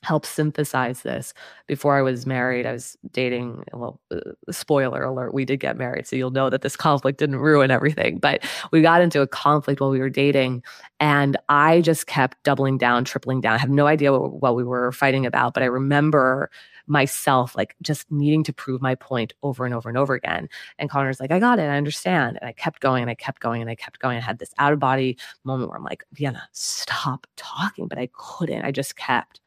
[0.04, 1.34] help synthesize this.
[1.68, 4.20] Before I was married, I was dating, well, uh,
[4.52, 6.06] spoiler alert, we did get married.
[6.06, 8.18] So you'll know that this conflict didn't ruin everything.
[8.20, 10.64] But we got into a conflict while we were dating.
[11.00, 13.56] And I just kept doubling down, tripling down.
[13.56, 15.54] I have no idea what, what we were fighting about.
[15.54, 16.50] But I remember
[16.88, 20.50] myself like just needing to prove my point over and over and over again.
[20.78, 21.64] And Connor's like, I got it.
[21.64, 22.38] I understand.
[22.42, 24.18] And I kept going and I kept going and I kept going.
[24.18, 27.88] I had this out of body moment where I'm like, Vienna, stop talking.
[27.88, 28.66] But I couldn't.
[28.66, 29.40] I just kept.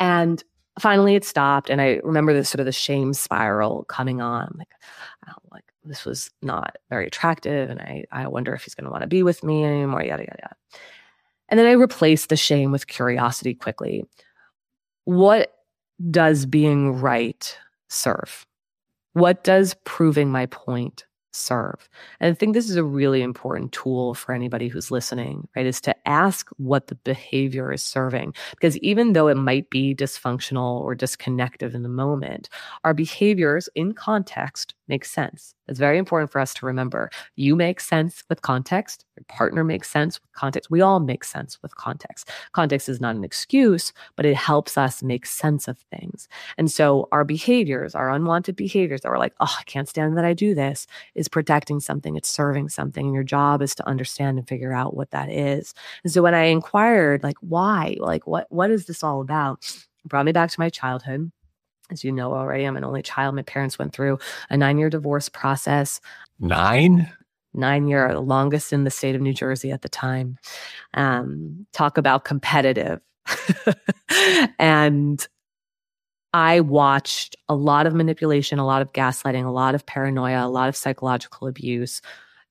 [0.00, 0.42] And
[0.78, 1.70] finally it stopped.
[1.70, 4.54] And I remember this sort of the shame spiral coming on.
[4.58, 4.72] Like,
[5.28, 7.70] oh, like this was not very attractive.
[7.70, 10.22] And I, I wonder if he's going to want to be with me anymore, yada,
[10.22, 10.56] yada, yada.
[11.48, 14.06] And then I replaced the shame with curiosity quickly.
[15.04, 15.52] What
[16.10, 17.56] does being right
[17.88, 18.46] serve?
[19.12, 21.88] What does proving my point serve?
[22.20, 25.66] And I think this is a really important tool for anybody who's listening, right?
[25.66, 28.34] Is to ask what the behavior is serving.
[28.52, 32.48] Because even though it might be dysfunctional or disconnected in the moment,
[32.84, 35.54] our behaviors in context make sense.
[35.70, 37.10] It's very important for us to remember.
[37.36, 39.06] You make sense with context.
[39.16, 40.70] Your partner makes sense with context.
[40.70, 42.28] We all make sense with context.
[42.52, 46.28] Context is not an excuse, but it helps us make sense of things.
[46.58, 50.24] And so our behaviors, our unwanted behaviors that we're like, oh, I can't stand that
[50.24, 52.16] I do this, is protecting something.
[52.16, 53.06] It's serving something.
[53.06, 55.72] And your job is to understand and figure out what that is.
[56.02, 57.96] And so when I inquired, like, why?
[58.00, 59.70] Like, what what is this all about?
[60.04, 61.30] Brought me back to my childhood
[61.90, 63.34] as you know already, I'm an only child.
[63.34, 64.18] My parents went through
[64.48, 66.00] a nine year divorce process.
[66.38, 67.10] Nine?
[67.52, 70.38] Nine year, the longest in the state of New Jersey at the time.
[70.94, 73.00] Um, talk about competitive.
[74.58, 75.26] and
[76.32, 80.48] I watched a lot of manipulation, a lot of gaslighting, a lot of paranoia, a
[80.48, 82.00] lot of psychological abuse.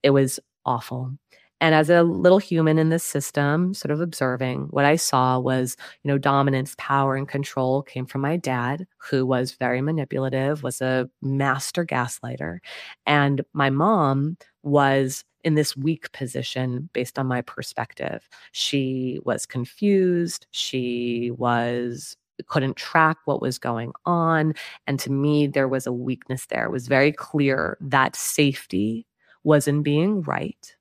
[0.04, 1.14] It was awful.
[1.62, 5.76] And as a little human in this system, sort of observing, what I saw was,
[6.04, 10.82] you know, dominance, power, and control came from my dad, who was very manipulative, was
[10.82, 12.60] a master gaslighter.
[13.06, 18.28] And my mom was in this weak position based on my perspective.
[18.52, 20.48] She was confused.
[20.52, 22.16] She was
[22.48, 24.54] couldn't track what was going on.
[24.88, 26.64] And to me, there was a weakness there.
[26.66, 29.06] It was very clear that safety
[29.44, 30.74] was in being right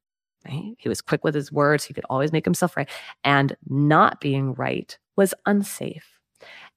[0.46, 0.74] Right?
[0.78, 1.84] He was quick with his words.
[1.84, 2.88] He could always make himself right.
[3.24, 6.18] And not being right was unsafe.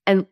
[0.08, 0.26] And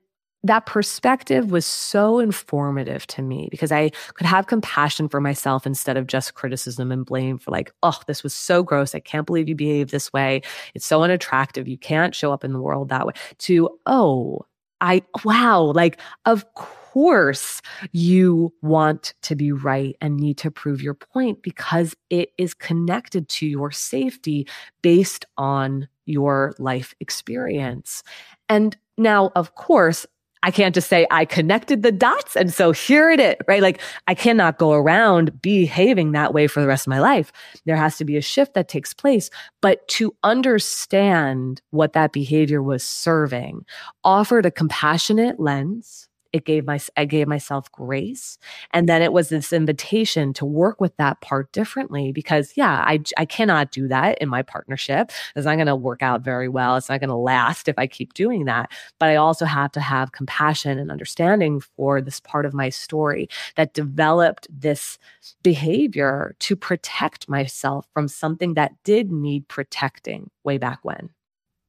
[0.44, 5.98] that perspective was so informative to me because I could have compassion for myself instead
[5.98, 8.96] of just criticism and blame for like, oh, this was so gross.
[8.96, 10.42] I can't believe you behave this way.
[10.74, 11.68] It's so unattractive.
[11.68, 13.14] You can't show up in the world that way.
[13.40, 14.46] To, oh,
[14.80, 17.62] I, wow, like, of course course
[17.92, 23.30] you want to be right and need to prove your point because it is connected
[23.30, 24.48] to your safety
[24.82, 28.02] based on your life experience.
[28.48, 30.08] And now, of course,
[30.42, 32.36] I can't just say I connected the dots.
[32.36, 33.62] And so here it is, right?
[33.62, 37.32] Like I cannot go around behaving that way for the rest of my life.
[37.66, 39.30] There has to be a shift that takes place.
[39.62, 43.66] But to understand what that behavior was serving
[44.04, 48.38] offered a compassionate lens it gave my i gave myself grace
[48.72, 53.00] and then it was this invitation to work with that part differently because yeah i
[53.18, 55.12] i cannot do that in my partnership.
[55.36, 56.76] It's not going to work out very well.
[56.76, 58.72] It's not going to last if i keep doing that.
[59.00, 63.30] But i also have to have compassion and understanding for this part of my story
[63.56, 64.98] that developed this
[65.44, 71.10] behavior to protect myself from something that did need protecting way back when.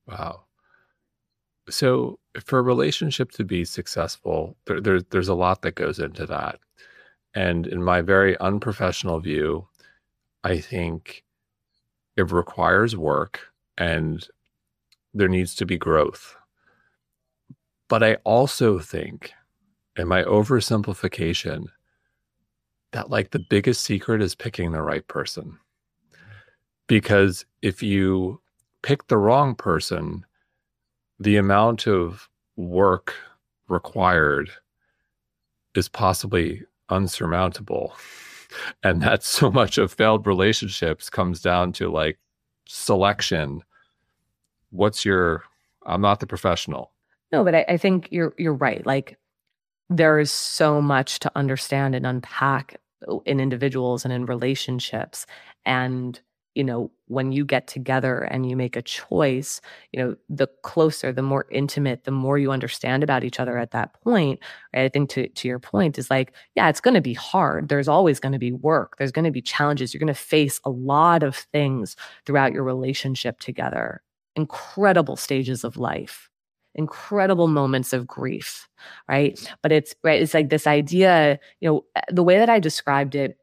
[0.06, 0.44] Wow.
[1.68, 6.26] So for a relationship to be successful, there, there, there's a lot that goes into
[6.26, 6.58] that.
[7.34, 9.66] And in my very unprofessional view,
[10.44, 11.24] I think
[12.16, 13.40] it requires work
[13.78, 14.26] and
[15.14, 16.36] there needs to be growth.
[17.88, 19.32] But I also think,
[19.96, 21.66] in my oversimplification,
[22.92, 25.58] that like the biggest secret is picking the right person.
[26.86, 28.40] Because if you
[28.82, 30.24] pick the wrong person,
[31.20, 33.14] the amount of work
[33.68, 34.50] required
[35.76, 37.94] is possibly unsurmountable.
[38.82, 42.18] And that so much of failed relationships comes down to like
[42.66, 43.62] selection.
[44.70, 45.44] What's your
[45.86, 46.90] i'm not the professional.
[47.30, 48.84] No but I, I think you're you're right.
[48.84, 49.18] Like
[49.88, 52.80] there is so much to understand and unpack
[53.24, 55.26] in individuals and in relationships.
[55.64, 56.20] And
[56.60, 61.10] you know when you get together and you make a choice you know the closer
[61.10, 64.38] the more intimate the more you understand about each other at that point
[64.74, 64.84] right?
[64.84, 67.68] i think to to your point is like yeah it's going to be hard.
[67.70, 68.96] There's always going to be work.
[68.98, 69.94] There's going to be challenges.
[69.94, 71.96] You're going to face a lot of things
[72.26, 74.02] throughout your relationship together.
[74.36, 76.28] Incredible stages of life.
[76.74, 78.68] Incredible moments of grief
[79.08, 79.38] right?
[79.62, 83.14] But it's right it's like this idea you know eh, the way that i described
[83.14, 83.38] it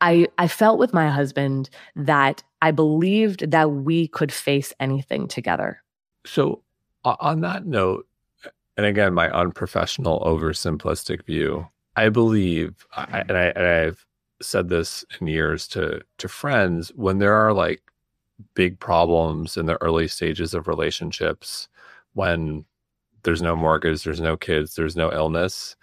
[0.00, 5.82] I, I felt with my husband that I believed that we could face anything together.
[6.26, 6.62] So,
[7.04, 8.06] on that note,
[8.76, 14.06] and again, my unprofessional, oversimplistic view, I believe, and, I, and I've
[14.42, 17.82] said this in years to to friends, when there are like
[18.54, 21.68] big problems in the early stages of relationships,
[22.14, 22.64] when
[23.22, 25.76] there's no mortgage, there's no kids, there's no illness,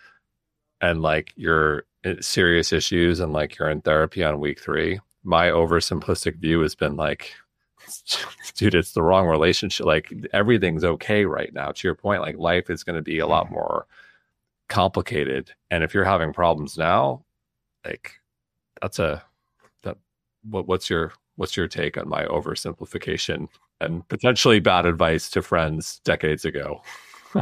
[0.81, 1.83] and like you're
[2.21, 6.95] serious issues and like you're in therapy on week three, my oversimplistic view has been
[6.95, 7.33] like,
[8.55, 9.85] dude, it's the wrong relationship.
[9.85, 11.71] Like everything's okay right now.
[11.71, 13.55] To your point, like life is going to be a lot mm-hmm.
[13.55, 13.87] more
[14.69, 15.51] complicated.
[15.71, 17.23] And if you're having problems now,
[17.85, 18.13] like
[18.81, 19.23] that's a
[19.83, 19.97] that
[20.49, 23.47] what what's your what's your take on my oversimplification
[23.79, 26.81] and potentially bad advice to friends decades ago?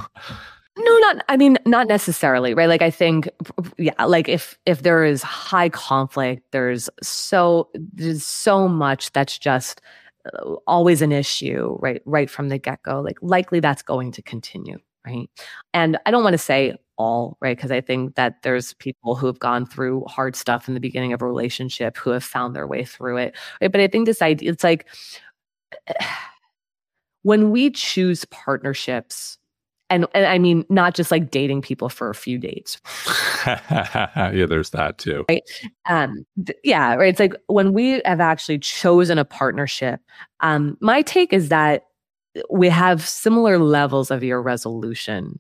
[0.77, 2.67] No, not I mean not necessarily, right?
[2.67, 3.29] Like I think
[3.77, 9.81] yeah, like if if there is high conflict, there's so there's so much that's just
[10.33, 12.01] uh, always an issue, right?
[12.05, 12.99] Right from the get-go.
[13.01, 15.29] Like likely that's going to continue, right?
[15.73, 17.55] And I don't want to say all, right?
[17.55, 21.13] Because I think that there's people who have gone through hard stuff in the beginning
[21.13, 23.35] of a relationship who have found their way through it.
[23.61, 23.71] Right?
[23.71, 24.87] But I think this idea it's like
[27.23, 29.37] when we choose partnerships
[29.89, 32.79] and, and I mean not just like dating people for a few dates.
[33.45, 35.25] yeah, there's that too.
[35.29, 35.43] Right.
[35.87, 37.09] Um, th- yeah, right.
[37.09, 39.99] It's like when we have actually chosen a partnership.
[40.39, 41.85] Um, my take is that
[42.49, 45.39] we have similar levels of irresolution.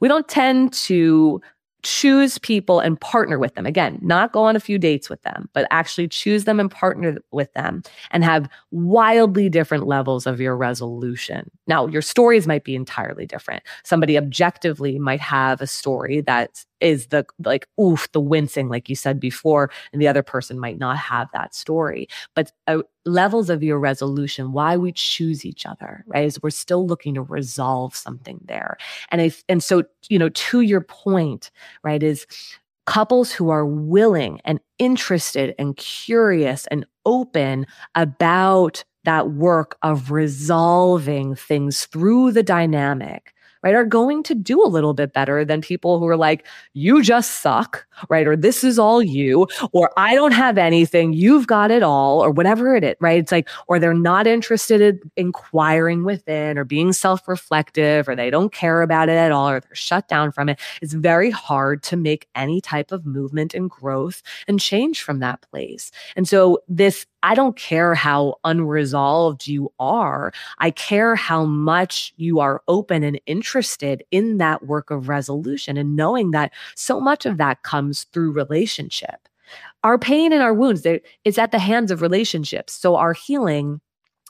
[0.00, 1.40] We don't tend to
[1.82, 3.66] choose people and partner with them.
[3.66, 7.18] Again, not go on a few dates with them, but actually choose them and partner
[7.32, 11.50] with them and have wildly different levels of irresolution.
[11.66, 13.62] Now, your stories might be entirely different.
[13.84, 18.96] Somebody objectively might have a story that is the like oof the wincing like you
[18.96, 22.08] said before and the other person might not have that story.
[22.34, 27.14] But uh, levels of irresolution why we choose each other right is we're still looking
[27.14, 28.76] to resolve something there.
[29.10, 31.50] And if and so you know to your point
[31.82, 32.26] right is
[32.86, 41.34] couples who are willing and interested and curious and open about that work of resolving
[41.34, 43.32] things through the dynamic
[43.62, 47.02] right, are going to do a little bit better than people who are like, you
[47.02, 48.26] just suck, right?
[48.26, 52.30] Or this is all you, or I don't have anything, you've got it all, or
[52.30, 53.18] whatever it is, right?
[53.18, 58.30] It's like, or they're not interested in inquiring within or being self reflective, or they
[58.30, 60.58] don't care about it at all, or they're shut down from it.
[60.82, 65.42] It's very hard to make any type of movement and growth and change from that
[65.50, 65.90] place.
[66.16, 70.32] And so this I don't care how unresolved you are.
[70.58, 73.49] I care how much you are open and interested
[74.10, 79.28] in that work of resolution and knowing that so much of that comes through relationship.
[79.82, 80.86] Our pain and our wounds,
[81.24, 82.72] it's at the hands of relationships.
[82.72, 83.80] So our healing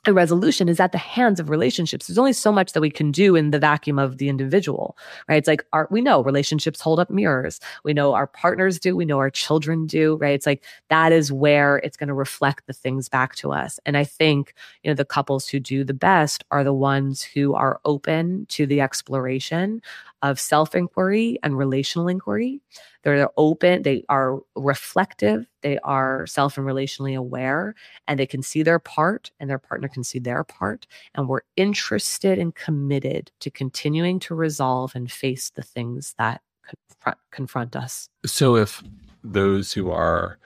[0.07, 2.07] a resolution is at the hands of relationships.
[2.07, 4.97] There's only so much that we can do in the vacuum of the individual,
[5.29, 5.37] right?
[5.37, 7.61] It's like our, we know relationships hold up mirrors.
[7.85, 8.97] We know our partners do.
[8.97, 10.33] We know our children do, right?
[10.33, 13.79] It's like that is where it's going to reflect the things back to us.
[13.85, 17.55] And I think, you know, the couples who do the best are the ones who
[17.55, 19.83] are open to the exploration
[20.23, 22.61] of self inquiry and relational inquiry.
[23.03, 27.75] They're open, they are reflective, they are self and relationally aware,
[28.07, 30.87] and they can see their part, and their partner can see their part.
[31.15, 37.19] And we're interested and committed to continuing to resolve and face the things that confront,
[37.31, 38.09] confront us.
[38.27, 38.83] So, if
[39.25, 40.39] those who are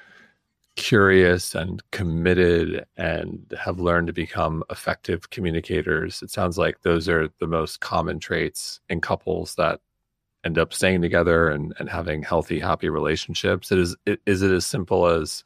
[0.77, 6.23] curious and committed and have learned to become effective communicators.
[6.23, 9.81] It sounds like those are the most common traits in couples that
[10.45, 13.73] end up staying together and, and having healthy, happy relationships.
[13.73, 15.45] It is, it, is it as simple as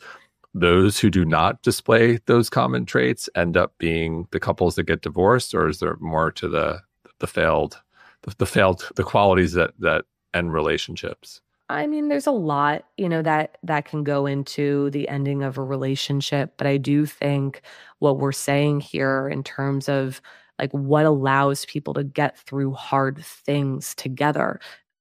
[0.55, 5.03] those who do not display those common traits end up being the couples that get
[5.03, 6.81] divorced, or is there more to the
[7.21, 7.81] the failed
[8.23, 10.05] the, the failed the qualities that that
[10.35, 11.41] end relationships?
[11.71, 15.59] I mean, there's a lot, you know, that that can go into the ending of
[15.59, 17.63] a relationship, but I do think
[17.99, 20.23] what we're saying here in terms of
[20.59, 24.61] like what allows people to get through hard things together.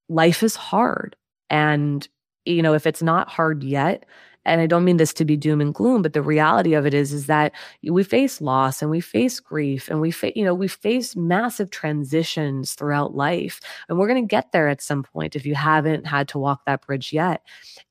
[0.10, 1.16] Life is hard.
[1.50, 2.08] And
[2.46, 4.06] you know, if it's not hard yet,
[4.48, 6.94] and I don't mean this to be doom and gloom, but the reality of it
[6.94, 7.52] is, is that
[7.84, 11.70] we face loss and we face grief and we face, you know, we face massive
[11.70, 13.60] transitions throughout life.
[13.90, 16.62] And we're going to get there at some point if you haven't had to walk
[16.66, 17.42] that bridge yet.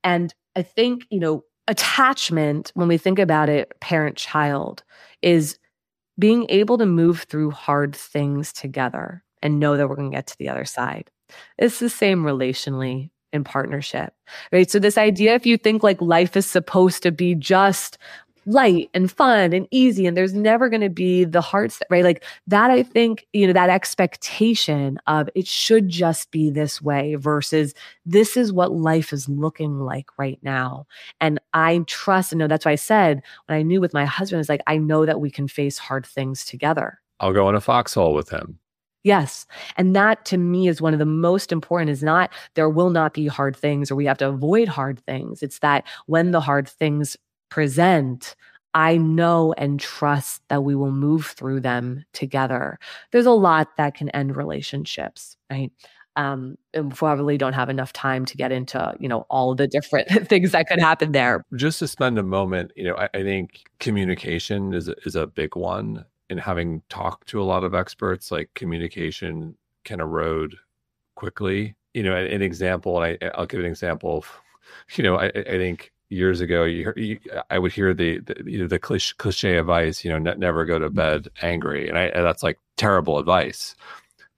[0.02, 4.82] And I think, you know, attachment, when we think about it, parent child,
[5.20, 5.58] is
[6.18, 10.26] being able to move through hard things together and know that we're going to get
[10.28, 11.10] to the other side.
[11.58, 14.14] It's the same relationally in partnership,
[14.52, 14.70] right?
[14.70, 17.98] So this idea, if you think like life is supposed to be just
[18.46, 22.04] light and fun and easy and there's never going to be the stuff, right?
[22.04, 27.16] Like that, I think, you know, that expectation of it should just be this way
[27.16, 27.74] versus
[28.04, 30.86] this is what life is looking like right now.
[31.20, 34.40] And I trust and know that's why I said when I knew with my husband
[34.40, 37.00] is like, I know that we can face hard things together.
[37.18, 38.60] I'll go in a foxhole with him.
[39.06, 39.46] Yes.
[39.76, 43.14] And that to me is one of the most important is not there will not
[43.14, 45.44] be hard things or we have to avoid hard things.
[45.44, 47.16] It's that when the hard things
[47.48, 48.34] present,
[48.74, 52.80] I know and trust that we will move through them together.
[53.12, 55.70] There's a lot that can end relationships, right?
[56.16, 60.08] Um, and probably don't have enough time to get into, you know, all the different
[60.28, 61.44] things that could happen there.
[61.54, 65.28] Just to spend a moment, you know, I, I think communication is a, is a
[65.28, 70.56] big one in having talked to a lot of experts, like communication can erode
[71.14, 71.74] quickly.
[71.94, 74.18] You know, an, an example, and I, will give an example.
[74.18, 74.40] Of,
[74.96, 77.18] you know, I, I think years ago, you, you,
[77.50, 80.64] I would hear the the, you know, the cliche, cliche advice, you know, ne- never
[80.64, 81.46] go to bed mm-hmm.
[81.46, 83.74] angry, and I and that's like terrible advice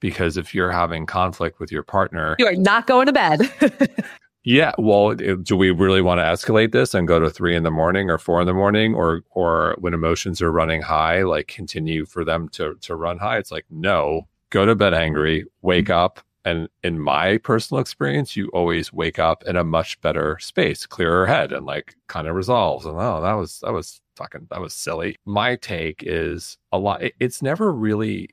[0.00, 3.40] because if you're having conflict with your partner, you are not going to bed.
[4.48, 4.72] Yeah.
[4.78, 8.08] Well, do we really want to escalate this and go to three in the morning
[8.08, 12.24] or four in the morning or, or when emotions are running high, like continue for
[12.24, 13.36] them to, to run high?
[13.36, 16.00] It's like, no, go to bed angry, wake mm-hmm.
[16.00, 16.20] up.
[16.46, 21.26] And in my personal experience, you always wake up in a much better space, clearer
[21.26, 22.86] head and like kind of resolves.
[22.86, 25.16] And oh, that was, that was fucking, that was silly.
[25.26, 27.02] My take is a lot.
[27.20, 28.30] It's never really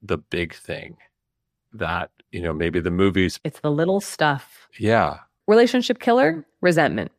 [0.00, 0.96] the big thing
[1.74, 3.38] that, you know, maybe the movies.
[3.44, 4.66] It's the little stuff.
[4.78, 7.10] Yeah Relationship killer, resentment.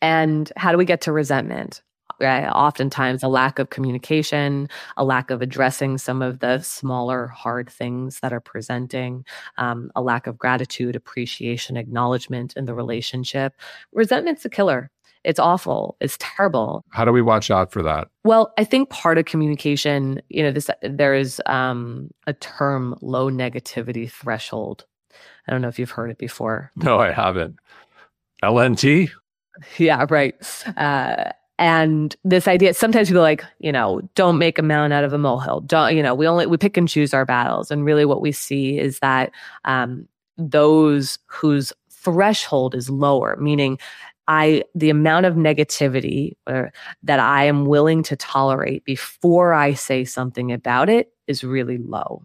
[0.00, 1.82] And how do we get to resentment?
[2.18, 2.46] Right?
[2.46, 8.20] Oftentimes, a lack of communication, a lack of addressing some of the smaller, hard things
[8.20, 9.26] that are presenting,
[9.58, 13.54] um, a lack of gratitude, appreciation, acknowledgement in the relationship.
[13.92, 14.90] Resentment's a killer.
[15.24, 15.96] It's awful.
[16.00, 16.84] It's terrible.
[16.90, 18.08] How do we watch out for that?
[18.24, 23.30] Well, I think part of communication, you know, this there is um, a term low
[23.30, 24.86] negativity threshold
[25.46, 26.72] I don't know if you've heard it before.
[26.76, 27.56] No, I haven't.
[28.42, 29.10] LNT?
[29.78, 30.34] Yeah, right.
[30.76, 35.12] Uh, and this idea, sometimes people like, you know, don't make a mountain out of
[35.12, 35.60] a molehill.
[35.60, 37.70] Don't, you know, we only, we pick and choose our battles.
[37.70, 39.30] And really what we see is that
[39.64, 43.78] um, those whose threshold is lower, meaning
[44.26, 46.72] I, the amount of negativity or,
[47.04, 52.24] that I am willing to tolerate before I say something about it is really low.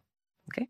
[0.52, 0.68] Okay.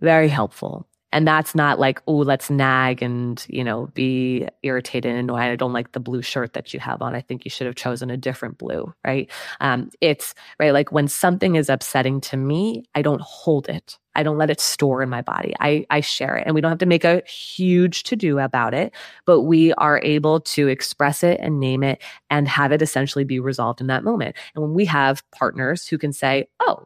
[0.00, 0.86] Very helpful.
[1.10, 5.40] And that's not like, oh, let's nag and, you know, be irritated and annoyed.
[5.40, 7.14] I don't like the blue shirt that you have on.
[7.14, 9.30] I think you should have chosen a different blue, right?
[9.60, 10.72] Um, it's right.
[10.72, 13.98] Like when something is upsetting to me, I don't hold it.
[14.16, 15.54] I don't let it store in my body.
[15.60, 18.74] I, I share it and we don't have to make a huge to do about
[18.74, 18.92] it,
[19.24, 23.40] but we are able to express it and name it and have it essentially be
[23.40, 24.36] resolved in that moment.
[24.54, 26.84] And when we have partners who can say, oh,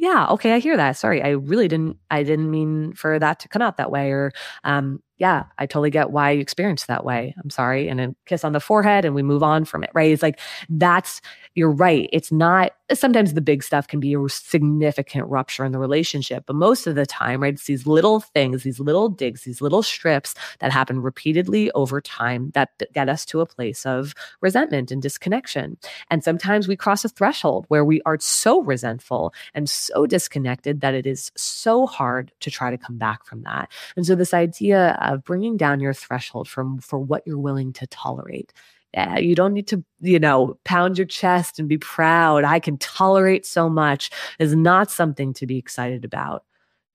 [0.00, 0.96] yeah, okay, I hear that.
[0.96, 4.32] Sorry, I really didn't I didn't mean for that to come out that way or
[4.64, 7.34] um yeah, I totally get why you experienced that way.
[7.44, 7.88] I'm sorry.
[7.88, 10.10] And a kiss on the forehead and we move on from it, right?
[10.10, 10.40] It's like,
[10.70, 11.20] that's,
[11.54, 12.08] you're right.
[12.10, 16.56] It's not, sometimes the big stuff can be a significant rupture in the relationship, but
[16.56, 17.52] most of the time, right?
[17.52, 22.50] It's these little things, these little digs, these little strips that happen repeatedly over time
[22.54, 25.76] that get us to a place of resentment and disconnection.
[26.08, 30.94] And sometimes we cross a threshold where we are so resentful and so disconnected that
[30.94, 33.70] it is so hard to try to come back from that.
[33.96, 37.86] And so this idea of bringing down your threshold from for what you're willing to
[37.88, 38.52] tolerate.
[38.94, 42.44] Yeah, you don't need to, you know, pound your chest and be proud.
[42.44, 46.44] I can tolerate so much is not something to be excited about.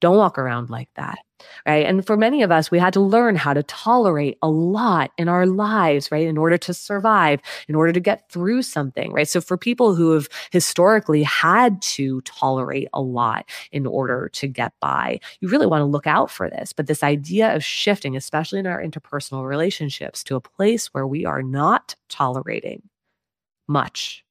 [0.02, 1.20] Don't walk around like that
[1.68, 1.86] right?
[1.86, 5.28] And for many of us, we had to learn how to tolerate a lot in
[5.28, 6.28] our lives, right?
[6.28, 9.28] In order to survive, in order to get through something, right?
[9.28, 14.74] So for people who have historically had to tolerate a lot in order to get
[14.80, 16.74] by, you really want to look out for this.
[16.74, 21.26] But this idea of shifting, especially in our interpersonal relationships, to a place where we
[21.26, 22.84] are not tolerating
[23.68, 24.24] much,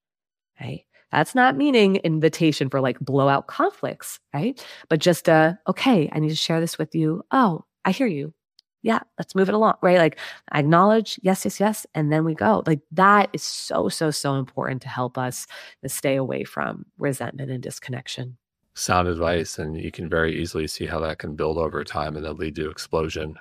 [0.60, 0.84] right?
[1.14, 4.60] That's not meaning invitation for like blowout conflicts, right?
[4.88, 7.22] But just uh, okay, I need to share this with you.
[7.30, 8.34] Oh, I hear you.
[8.82, 9.96] Yeah, let's move it along, right?
[9.96, 10.18] Like
[10.52, 12.64] acknowledge, yes, yes, yes, and then we go.
[12.66, 15.46] Like that is so, so, so important to help us
[15.82, 18.36] to stay away from resentment and disconnection.
[18.74, 22.26] Sound advice, and you can very easily see how that can build over time and
[22.26, 23.36] then lead to explosion.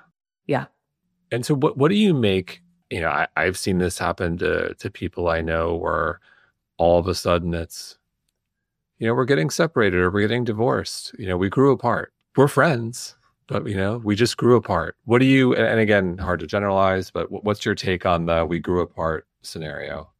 [0.46, 0.66] Yeah.
[1.32, 2.62] And so, what what do you make?
[2.90, 6.20] You know, I, I've seen this happen to to people I know where
[6.78, 7.98] all of a sudden it's
[8.98, 11.14] you know we're getting separated or we're getting divorced.
[11.18, 12.12] You know we grew apart.
[12.36, 13.16] We're friends
[13.46, 14.96] but you know we just grew apart.
[15.04, 18.58] What do you and again hard to generalize but what's your take on the we
[18.58, 20.10] grew apart scenario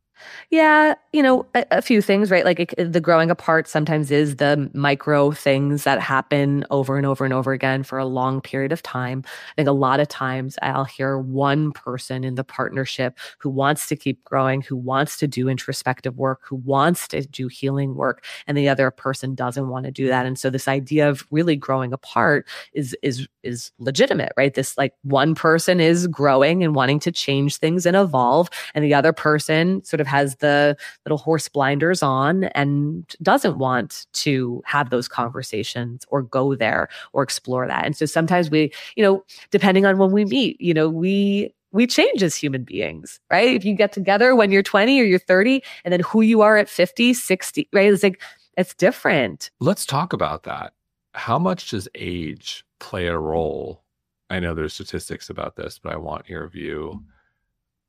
[0.50, 2.44] yeah, you know, a, a few things, right?
[2.44, 7.24] Like it, the growing apart sometimes is the micro things that happen over and over
[7.24, 9.22] and over again for a long period of time.
[9.26, 13.88] I think a lot of times I'll hear one person in the partnership who wants
[13.88, 18.24] to keep growing, who wants to do introspective work, who wants to do healing work,
[18.46, 20.26] and the other person doesn't want to do that.
[20.26, 24.54] And so this idea of really growing apart is is is legitimate, right?
[24.54, 28.94] This like one person is growing and wanting to change things and evolve, and the
[28.94, 34.90] other person sort of has the little horse blinders on and doesn't want to have
[34.90, 37.84] those conversations or go there or explore that.
[37.84, 41.88] And so sometimes we, you know, depending on when we meet, you know, we we
[41.88, 43.52] change as human beings, right?
[43.52, 46.56] If you get together when you're 20 or you're 30 and then who you are
[46.56, 47.92] at 50, 60, right?
[47.92, 48.22] It's like
[48.56, 49.50] it's different.
[49.58, 50.72] Let's talk about that.
[51.14, 53.82] How much does age play a role?
[54.30, 57.02] I know there's statistics about this, but I want your view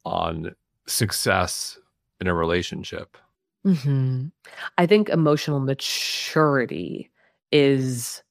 [0.03, 0.55] on
[0.87, 1.77] success
[2.19, 3.17] in a relationship?
[3.65, 4.27] Mm-hmm.
[4.77, 7.09] I think emotional maturity
[7.51, 8.21] is,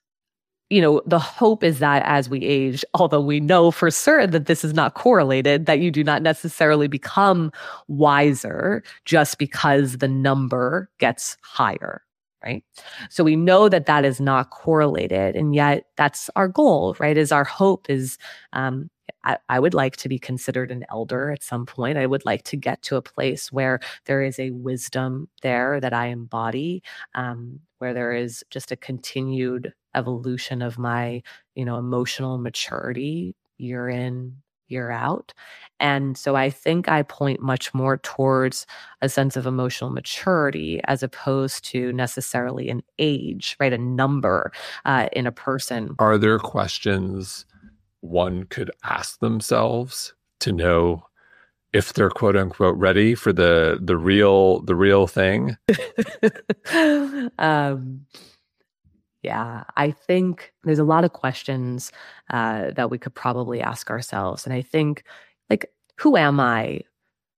[0.70, 4.46] you know, the hope is that as we age, although we know for certain that
[4.46, 7.50] this is not correlated, that you do not necessarily become
[7.88, 12.02] wiser just because the number gets higher.
[12.44, 12.62] Right.
[13.08, 15.34] So we know that that is not correlated.
[15.34, 17.16] And yet that's our goal, right?
[17.16, 18.18] Is our hope is
[18.52, 18.90] um,
[19.24, 21.98] I, I, would like to be considered an elder at some point.
[21.98, 25.92] I would like to get to a place where there is a wisdom there that
[25.92, 26.82] I embody,
[27.14, 31.22] um, where there is just a continued evolution of my,
[31.54, 34.36] you know, emotional maturity year in,
[34.68, 35.32] year out.
[35.80, 38.66] And so I think I point much more towards
[39.02, 43.72] a sense of emotional maturity as opposed to necessarily an age, right?
[43.72, 44.52] A number
[44.84, 45.94] uh, in a person.
[45.98, 47.46] Are there questions?
[48.04, 51.04] One could ask themselves to know
[51.72, 55.56] if they're quote unquote ready for the the real the real thing.
[57.38, 58.06] Um
[59.22, 61.90] yeah i think there's a lot of questions
[62.30, 64.44] uh, that we could probably ask ourselves.
[64.44, 65.04] And i think
[65.50, 66.80] like who am i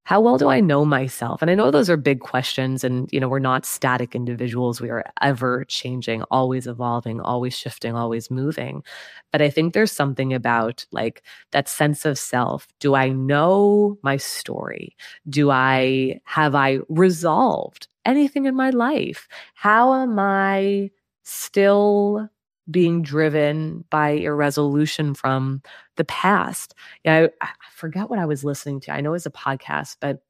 [0.06, 1.42] how well do I know myself?
[1.42, 4.80] And I know those are big questions and you know we're not static individuals.
[4.80, 8.84] We are ever changing, always evolving, always shifting, always moving.
[9.32, 12.68] But I think there's something about like that sense of self.
[12.78, 14.96] Do I know my story?
[15.28, 19.26] Do I have I resolved anything in my life?
[19.54, 20.92] How am I
[21.24, 22.30] still
[22.70, 25.62] being driven by irresolution from
[25.96, 26.74] the past.
[27.04, 28.92] Yeah, I, I forget what I was listening to.
[28.92, 30.20] I know it was a podcast, but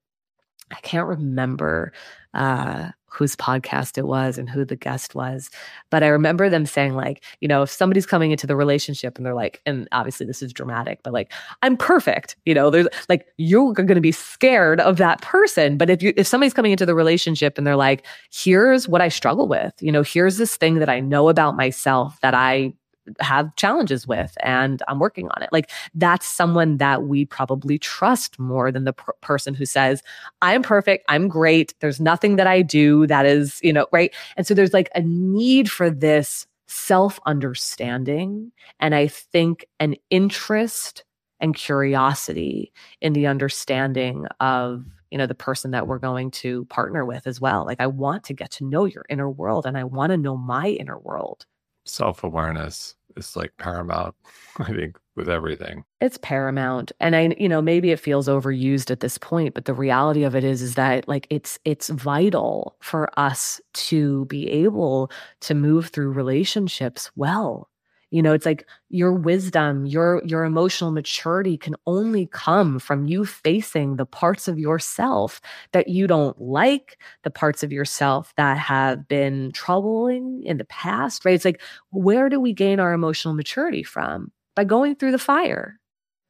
[0.70, 1.93] I can't remember
[2.34, 5.50] uh, whose podcast it was and who the guest was.
[5.90, 9.24] But I remember them saying, like, you know, if somebody's coming into the relationship and
[9.24, 13.26] they're like, and obviously this is dramatic, but like, I'm perfect, you know, there's like,
[13.38, 15.76] you're going to be scared of that person.
[15.76, 19.08] But if you, if somebody's coming into the relationship and they're like, here's what I
[19.08, 22.74] struggle with, you know, here's this thing that I know about myself that I
[23.20, 25.50] have challenges with and I'm working on it.
[25.52, 30.02] Like that's someone that we probably trust more than the per- person who says,
[30.42, 34.14] I'm perfect, I'm great, there's nothing that I do that is, you know, right?
[34.36, 41.04] And so there's like a need for this self understanding and I think an interest
[41.40, 47.04] and curiosity in the understanding of you know the person that we're going to partner
[47.04, 49.84] with as well like i want to get to know your inner world and i
[49.84, 51.46] want to know my inner world
[51.87, 54.14] self awareness is like paramount,
[54.59, 55.84] I think, with everything.
[56.01, 56.93] It's paramount.
[57.01, 60.37] And I, you know, maybe it feels overused at this point, but the reality of
[60.37, 65.11] it is, is that like it's, it's vital for us to be able
[65.41, 67.70] to move through relationships well.
[68.11, 73.24] You know it's like your wisdom your your emotional maturity can only come from you
[73.24, 75.40] facing the parts of yourself
[75.72, 81.24] that you don't like the parts of yourself that have been troubling in the past
[81.24, 85.18] right it's like where do we gain our emotional maturity from by going through the
[85.18, 85.78] fire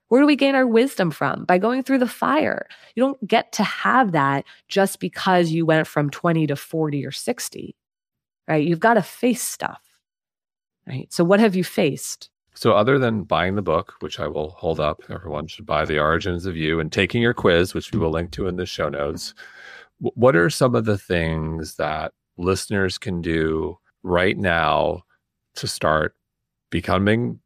[0.08, 1.44] where do we gain our wisdom from?
[1.46, 2.68] By going through the fire.
[2.94, 7.10] You don't get to have that just because you went from 20 to 40 or
[7.10, 7.76] 60,
[8.46, 8.64] right?
[8.64, 9.85] You've got to face stuff
[10.86, 11.12] right?
[11.12, 12.30] So, what have you faced?
[12.54, 15.98] So, other than buying the book, which I will hold up, everyone should buy The
[15.98, 18.88] Origins of You, and taking your quiz, which we will link to in the show
[18.88, 19.34] notes,
[19.98, 25.02] what are some of the things that listeners can do right now
[25.56, 26.14] to start
[26.70, 27.40] becoming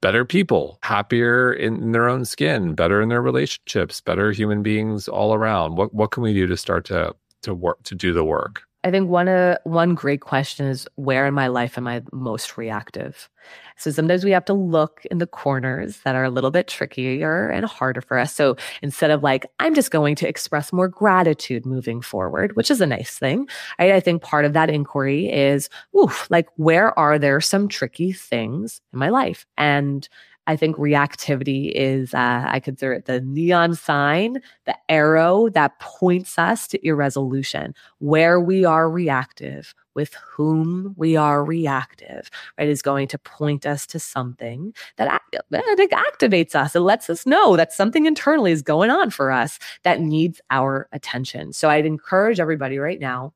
[0.00, 5.34] better people, happier in, their own skin, better in their relationships, better human beings all
[5.34, 5.76] around?
[5.76, 8.62] What what can we do to start to to work to do the work?
[8.86, 12.56] I think one uh, one great question is where in my life am I most
[12.56, 13.28] reactive?
[13.76, 17.48] So sometimes we have to look in the corners that are a little bit trickier
[17.48, 18.32] and harder for us.
[18.32, 22.80] So instead of like, I'm just going to express more gratitude moving forward, which is
[22.80, 23.48] a nice thing.
[23.80, 25.68] I think part of that inquiry is,
[25.98, 29.46] oof, like where are there some tricky things in my life?
[29.58, 30.08] And
[30.46, 36.38] I think reactivity is, uh, I consider it the neon sign, the arrow that points
[36.38, 43.08] us to irresolution, where we are reactive, with whom we are reactive, right, is going
[43.08, 45.20] to point us to something that,
[45.50, 46.76] that activates us.
[46.76, 50.88] It lets us know that something internally is going on for us that needs our
[50.92, 51.52] attention.
[51.52, 53.32] So I'd encourage everybody right now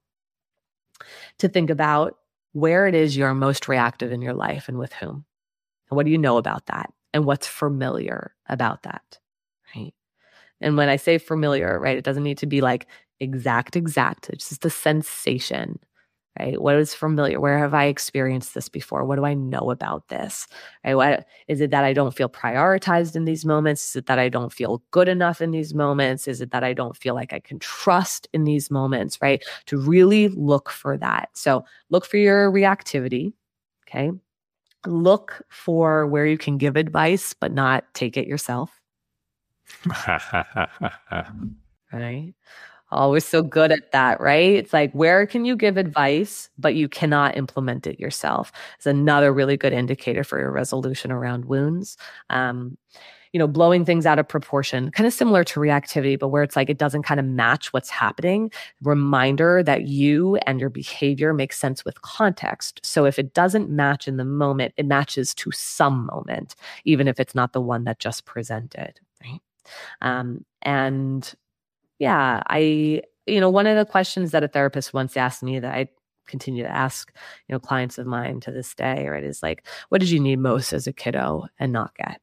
[1.39, 2.17] to think about
[2.53, 5.25] where it is you're most reactive in your life and with whom.
[5.89, 6.93] And what do you know about that?
[7.13, 9.19] And what's familiar about that.
[9.75, 9.93] Right.
[10.61, 12.87] And when I say familiar, right, it doesn't need to be like
[13.21, 14.31] exact, exact.
[14.31, 15.79] It's just a sensation,
[16.39, 16.61] right?
[16.61, 17.41] What is familiar?
[17.41, 19.05] Where have I experienced this before?
[19.05, 20.47] What do I know about this?
[20.85, 20.95] Right?
[20.95, 23.91] What is it that I don't feel prioritized in these moments?
[23.91, 26.29] Is it that I don't feel good enough in these moments?
[26.29, 29.19] Is it that I don't feel like I can trust in these moments?
[29.23, 29.43] Right?
[29.67, 31.31] To really look for that.
[31.35, 33.33] So look for your reactivity.
[33.89, 34.13] Okay
[34.87, 38.81] look for where you can give advice but not take it yourself.
[41.93, 42.35] right?
[42.93, 44.55] Always so good at that, right?
[44.57, 48.51] It's like, where can you give advice, but you cannot implement it yourself?
[48.77, 51.97] It's another really good indicator for irresolution around wounds.
[52.31, 52.77] Um,
[53.33, 56.57] you know, blowing things out of proportion, kind of similar to reactivity, but where it's
[56.57, 58.51] like it doesn't kind of match what's happening.
[58.83, 62.81] Reminder that you and your behavior make sense with context.
[62.83, 67.21] So if it doesn't match in the moment, it matches to some moment, even if
[67.21, 68.99] it's not the one that just presented.
[69.23, 69.41] Right.
[70.01, 71.33] Um, and
[71.99, 75.75] yeah, I, you know, one of the questions that a therapist once asked me that
[75.75, 75.89] I
[76.27, 77.13] continue to ask,
[77.47, 80.39] you know, clients of mine to this day, right, is like, what did you need
[80.39, 82.21] most as a kiddo and not get?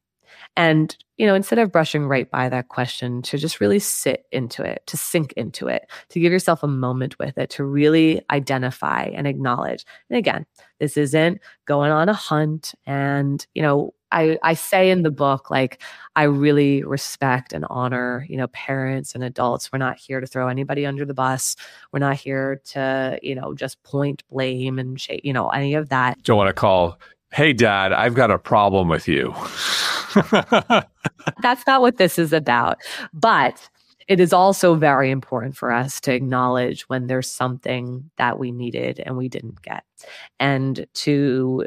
[0.56, 4.64] And, you know, instead of brushing right by that question, to just really sit into
[4.64, 9.04] it, to sink into it, to give yourself a moment with it, to really identify
[9.04, 9.86] and acknowledge.
[10.10, 10.46] And again,
[10.80, 12.74] this isn't going on a hunt.
[12.86, 15.82] And, you know, I, I say in the book, like,
[16.16, 19.70] I really respect and honor, you know, parents and adults.
[19.72, 21.58] We're not here to throw anybody under the bus.
[21.92, 26.24] We're not here to, you know, just point blame and, you know, any of that.
[26.24, 26.98] Don't want to call,
[27.34, 29.34] hey, dad, I've got a problem with you.
[31.42, 32.78] That's not what this is about.
[33.14, 33.70] But
[34.08, 39.02] it is also very important for us to acknowledge when there's something that we needed
[39.06, 39.84] and we didn't get.
[40.40, 41.66] And to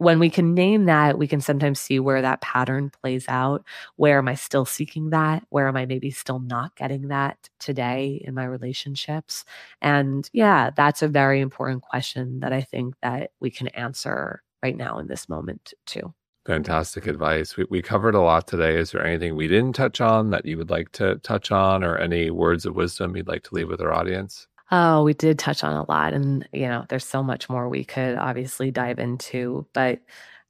[0.00, 3.66] when we can name that, we can sometimes see where that pattern plays out.
[3.96, 5.44] Where am I still seeking that?
[5.50, 9.44] Where am I maybe still not getting that today in my relationships?
[9.82, 14.76] And yeah, that's a very important question that I think that we can answer right
[14.76, 16.14] now in this moment too.
[16.50, 17.56] Fantastic advice.
[17.56, 18.76] We, we covered a lot today.
[18.76, 21.96] Is there anything we didn't touch on that you would like to touch on, or
[21.96, 24.48] any words of wisdom you'd like to leave with our audience?
[24.72, 26.12] Oh, we did touch on a lot.
[26.12, 29.64] And, you know, there's so much more we could obviously dive into.
[29.72, 30.00] But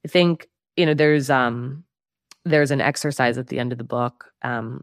[0.03, 1.85] I think, you know, there's um
[2.47, 4.83] there's an exercise at the end of the book um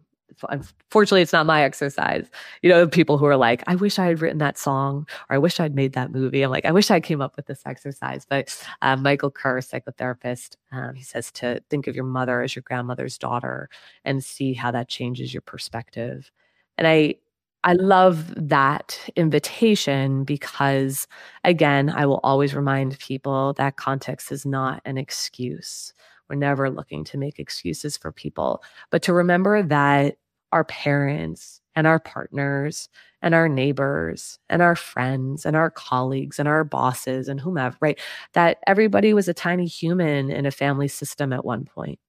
[0.49, 2.27] unfortunately it's not my exercise.
[2.61, 5.37] You know people who are like i wish i had written that song or i
[5.37, 8.25] wish i'd made that movie i'm like i wish i came up with this exercise.
[8.29, 12.63] But uh, michael kerr psychotherapist um, he says to think of your mother as your
[12.63, 13.69] grandmother's daughter
[14.05, 16.31] and see how that changes your perspective.
[16.77, 17.15] And i
[17.63, 21.07] I love that invitation because,
[21.43, 25.93] again, I will always remind people that context is not an excuse.
[26.29, 30.17] We're never looking to make excuses for people, but to remember that
[30.51, 32.89] our parents and our partners
[33.21, 37.99] and our neighbors and our friends and our colleagues and our bosses and whomever, right?
[38.33, 41.99] That everybody was a tiny human in a family system at one point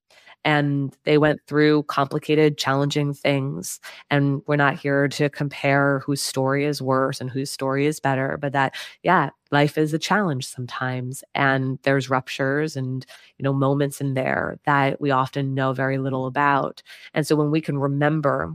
[0.44, 3.80] and they went through complicated, challenging things.
[4.10, 8.38] And we're not here to compare whose story is worse and whose story is better,
[8.40, 11.22] but that, yeah, life is a challenge sometimes.
[11.34, 13.04] And there's ruptures and,
[13.38, 16.82] you know, moments in there that we often know very little about.
[17.14, 18.54] And so when we can remember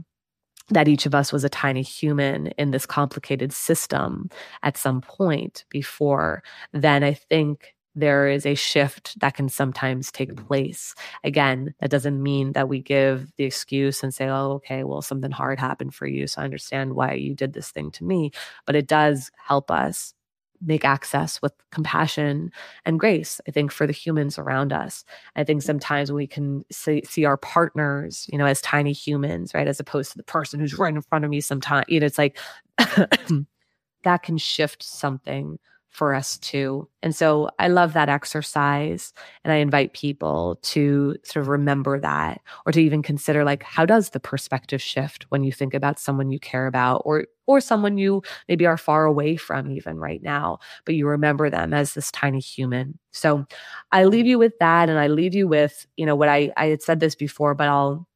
[0.70, 4.30] that each of us was a tiny human in this complicated system
[4.62, 10.30] at some point before, then I think there is a shift that can sometimes take
[10.32, 10.46] mm-hmm.
[10.46, 10.94] place.
[11.22, 15.30] Again, that doesn't mean that we give the excuse and say, oh, okay, well, something
[15.30, 16.26] hard happened for you.
[16.26, 18.32] So I understand why you did this thing to me.
[18.66, 20.14] But it does help us
[20.60, 22.50] make access with compassion
[22.84, 25.04] and grace, I think, for the humans around us.
[25.36, 29.68] I think sometimes we can see, see our partners, you know, as tiny humans, right?
[29.68, 31.84] As opposed to the person who's right in front of me sometimes.
[31.88, 32.38] You know, it's like
[32.78, 35.58] that can shift something
[35.94, 36.88] for us too.
[37.04, 39.12] And so I love that exercise.
[39.44, 43.86] And I invite people to sort of remember that or to even consider like, how
[43.86, 47.96] does the perspective shift when you think about someone you care about or or someone
[47.96, 52.10] you maybe are far away from even right now, but you remember them as this
[52.10, 52.98] tiny human.
[53.12, 53.46] So
[53.92, 54.88] I leave you with that.
[54.88, 57.68] And I leave you with, you know, what I, I had said this before, but
[57.68, 58.08] I'll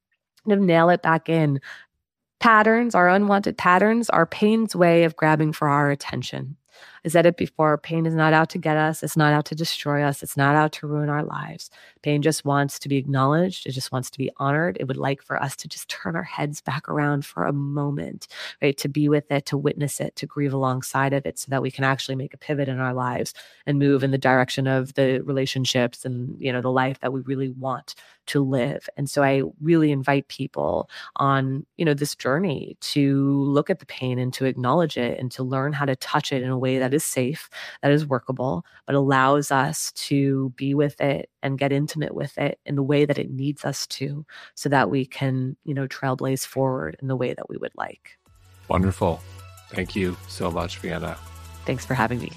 [0.49, 1.61] kind of nail it back in.
[2.41, 6.57] Patterns, our unwanted patterns, are pain's way of grabbing for our attention.
[7.05, 9.55] I said it before pain is not out to get us, it's not out to
[9.55, 11.71] destroy us, it's not out to ruin our lives.
[12.03, 14.77] Pain just wants to be acknowledged, it just wants to be honored.
[14.81, 18.29] It would like for us to just turn our heads back around for a moment,
[18.63, 18.77] right?
[18.79, 21.71] To be with it, to witness it, to grieve alongside of it so that we
[21.71, 23.35] can actually make a pivot in our lives
[23.67, 27.21] and move in the direction of the relationships and, you know, the life that we
[27.23, 27.95] really want
[28.27, 28.89] to live.
[28.97, 33.87] And so I really invite people on, you know, this journey to look at the
[33.87, 36.79] pain and to acknowledge it and to learn how to touch it in a way
[36.89, 37.51] that is safe,
[37.83, 42.59] that is workable, but allows us to be with it and get intimate with it
[42.65, 44.25] in the way that it needs us to
[44.55, 48.19] so that we can, you know, trailblaze forward in the way that we would like.
[48.69, 49.21] Wonderful.
[49.69, 51.19] Thank you so much, Vienna.
[51.67, 52.33] Thanks for having me.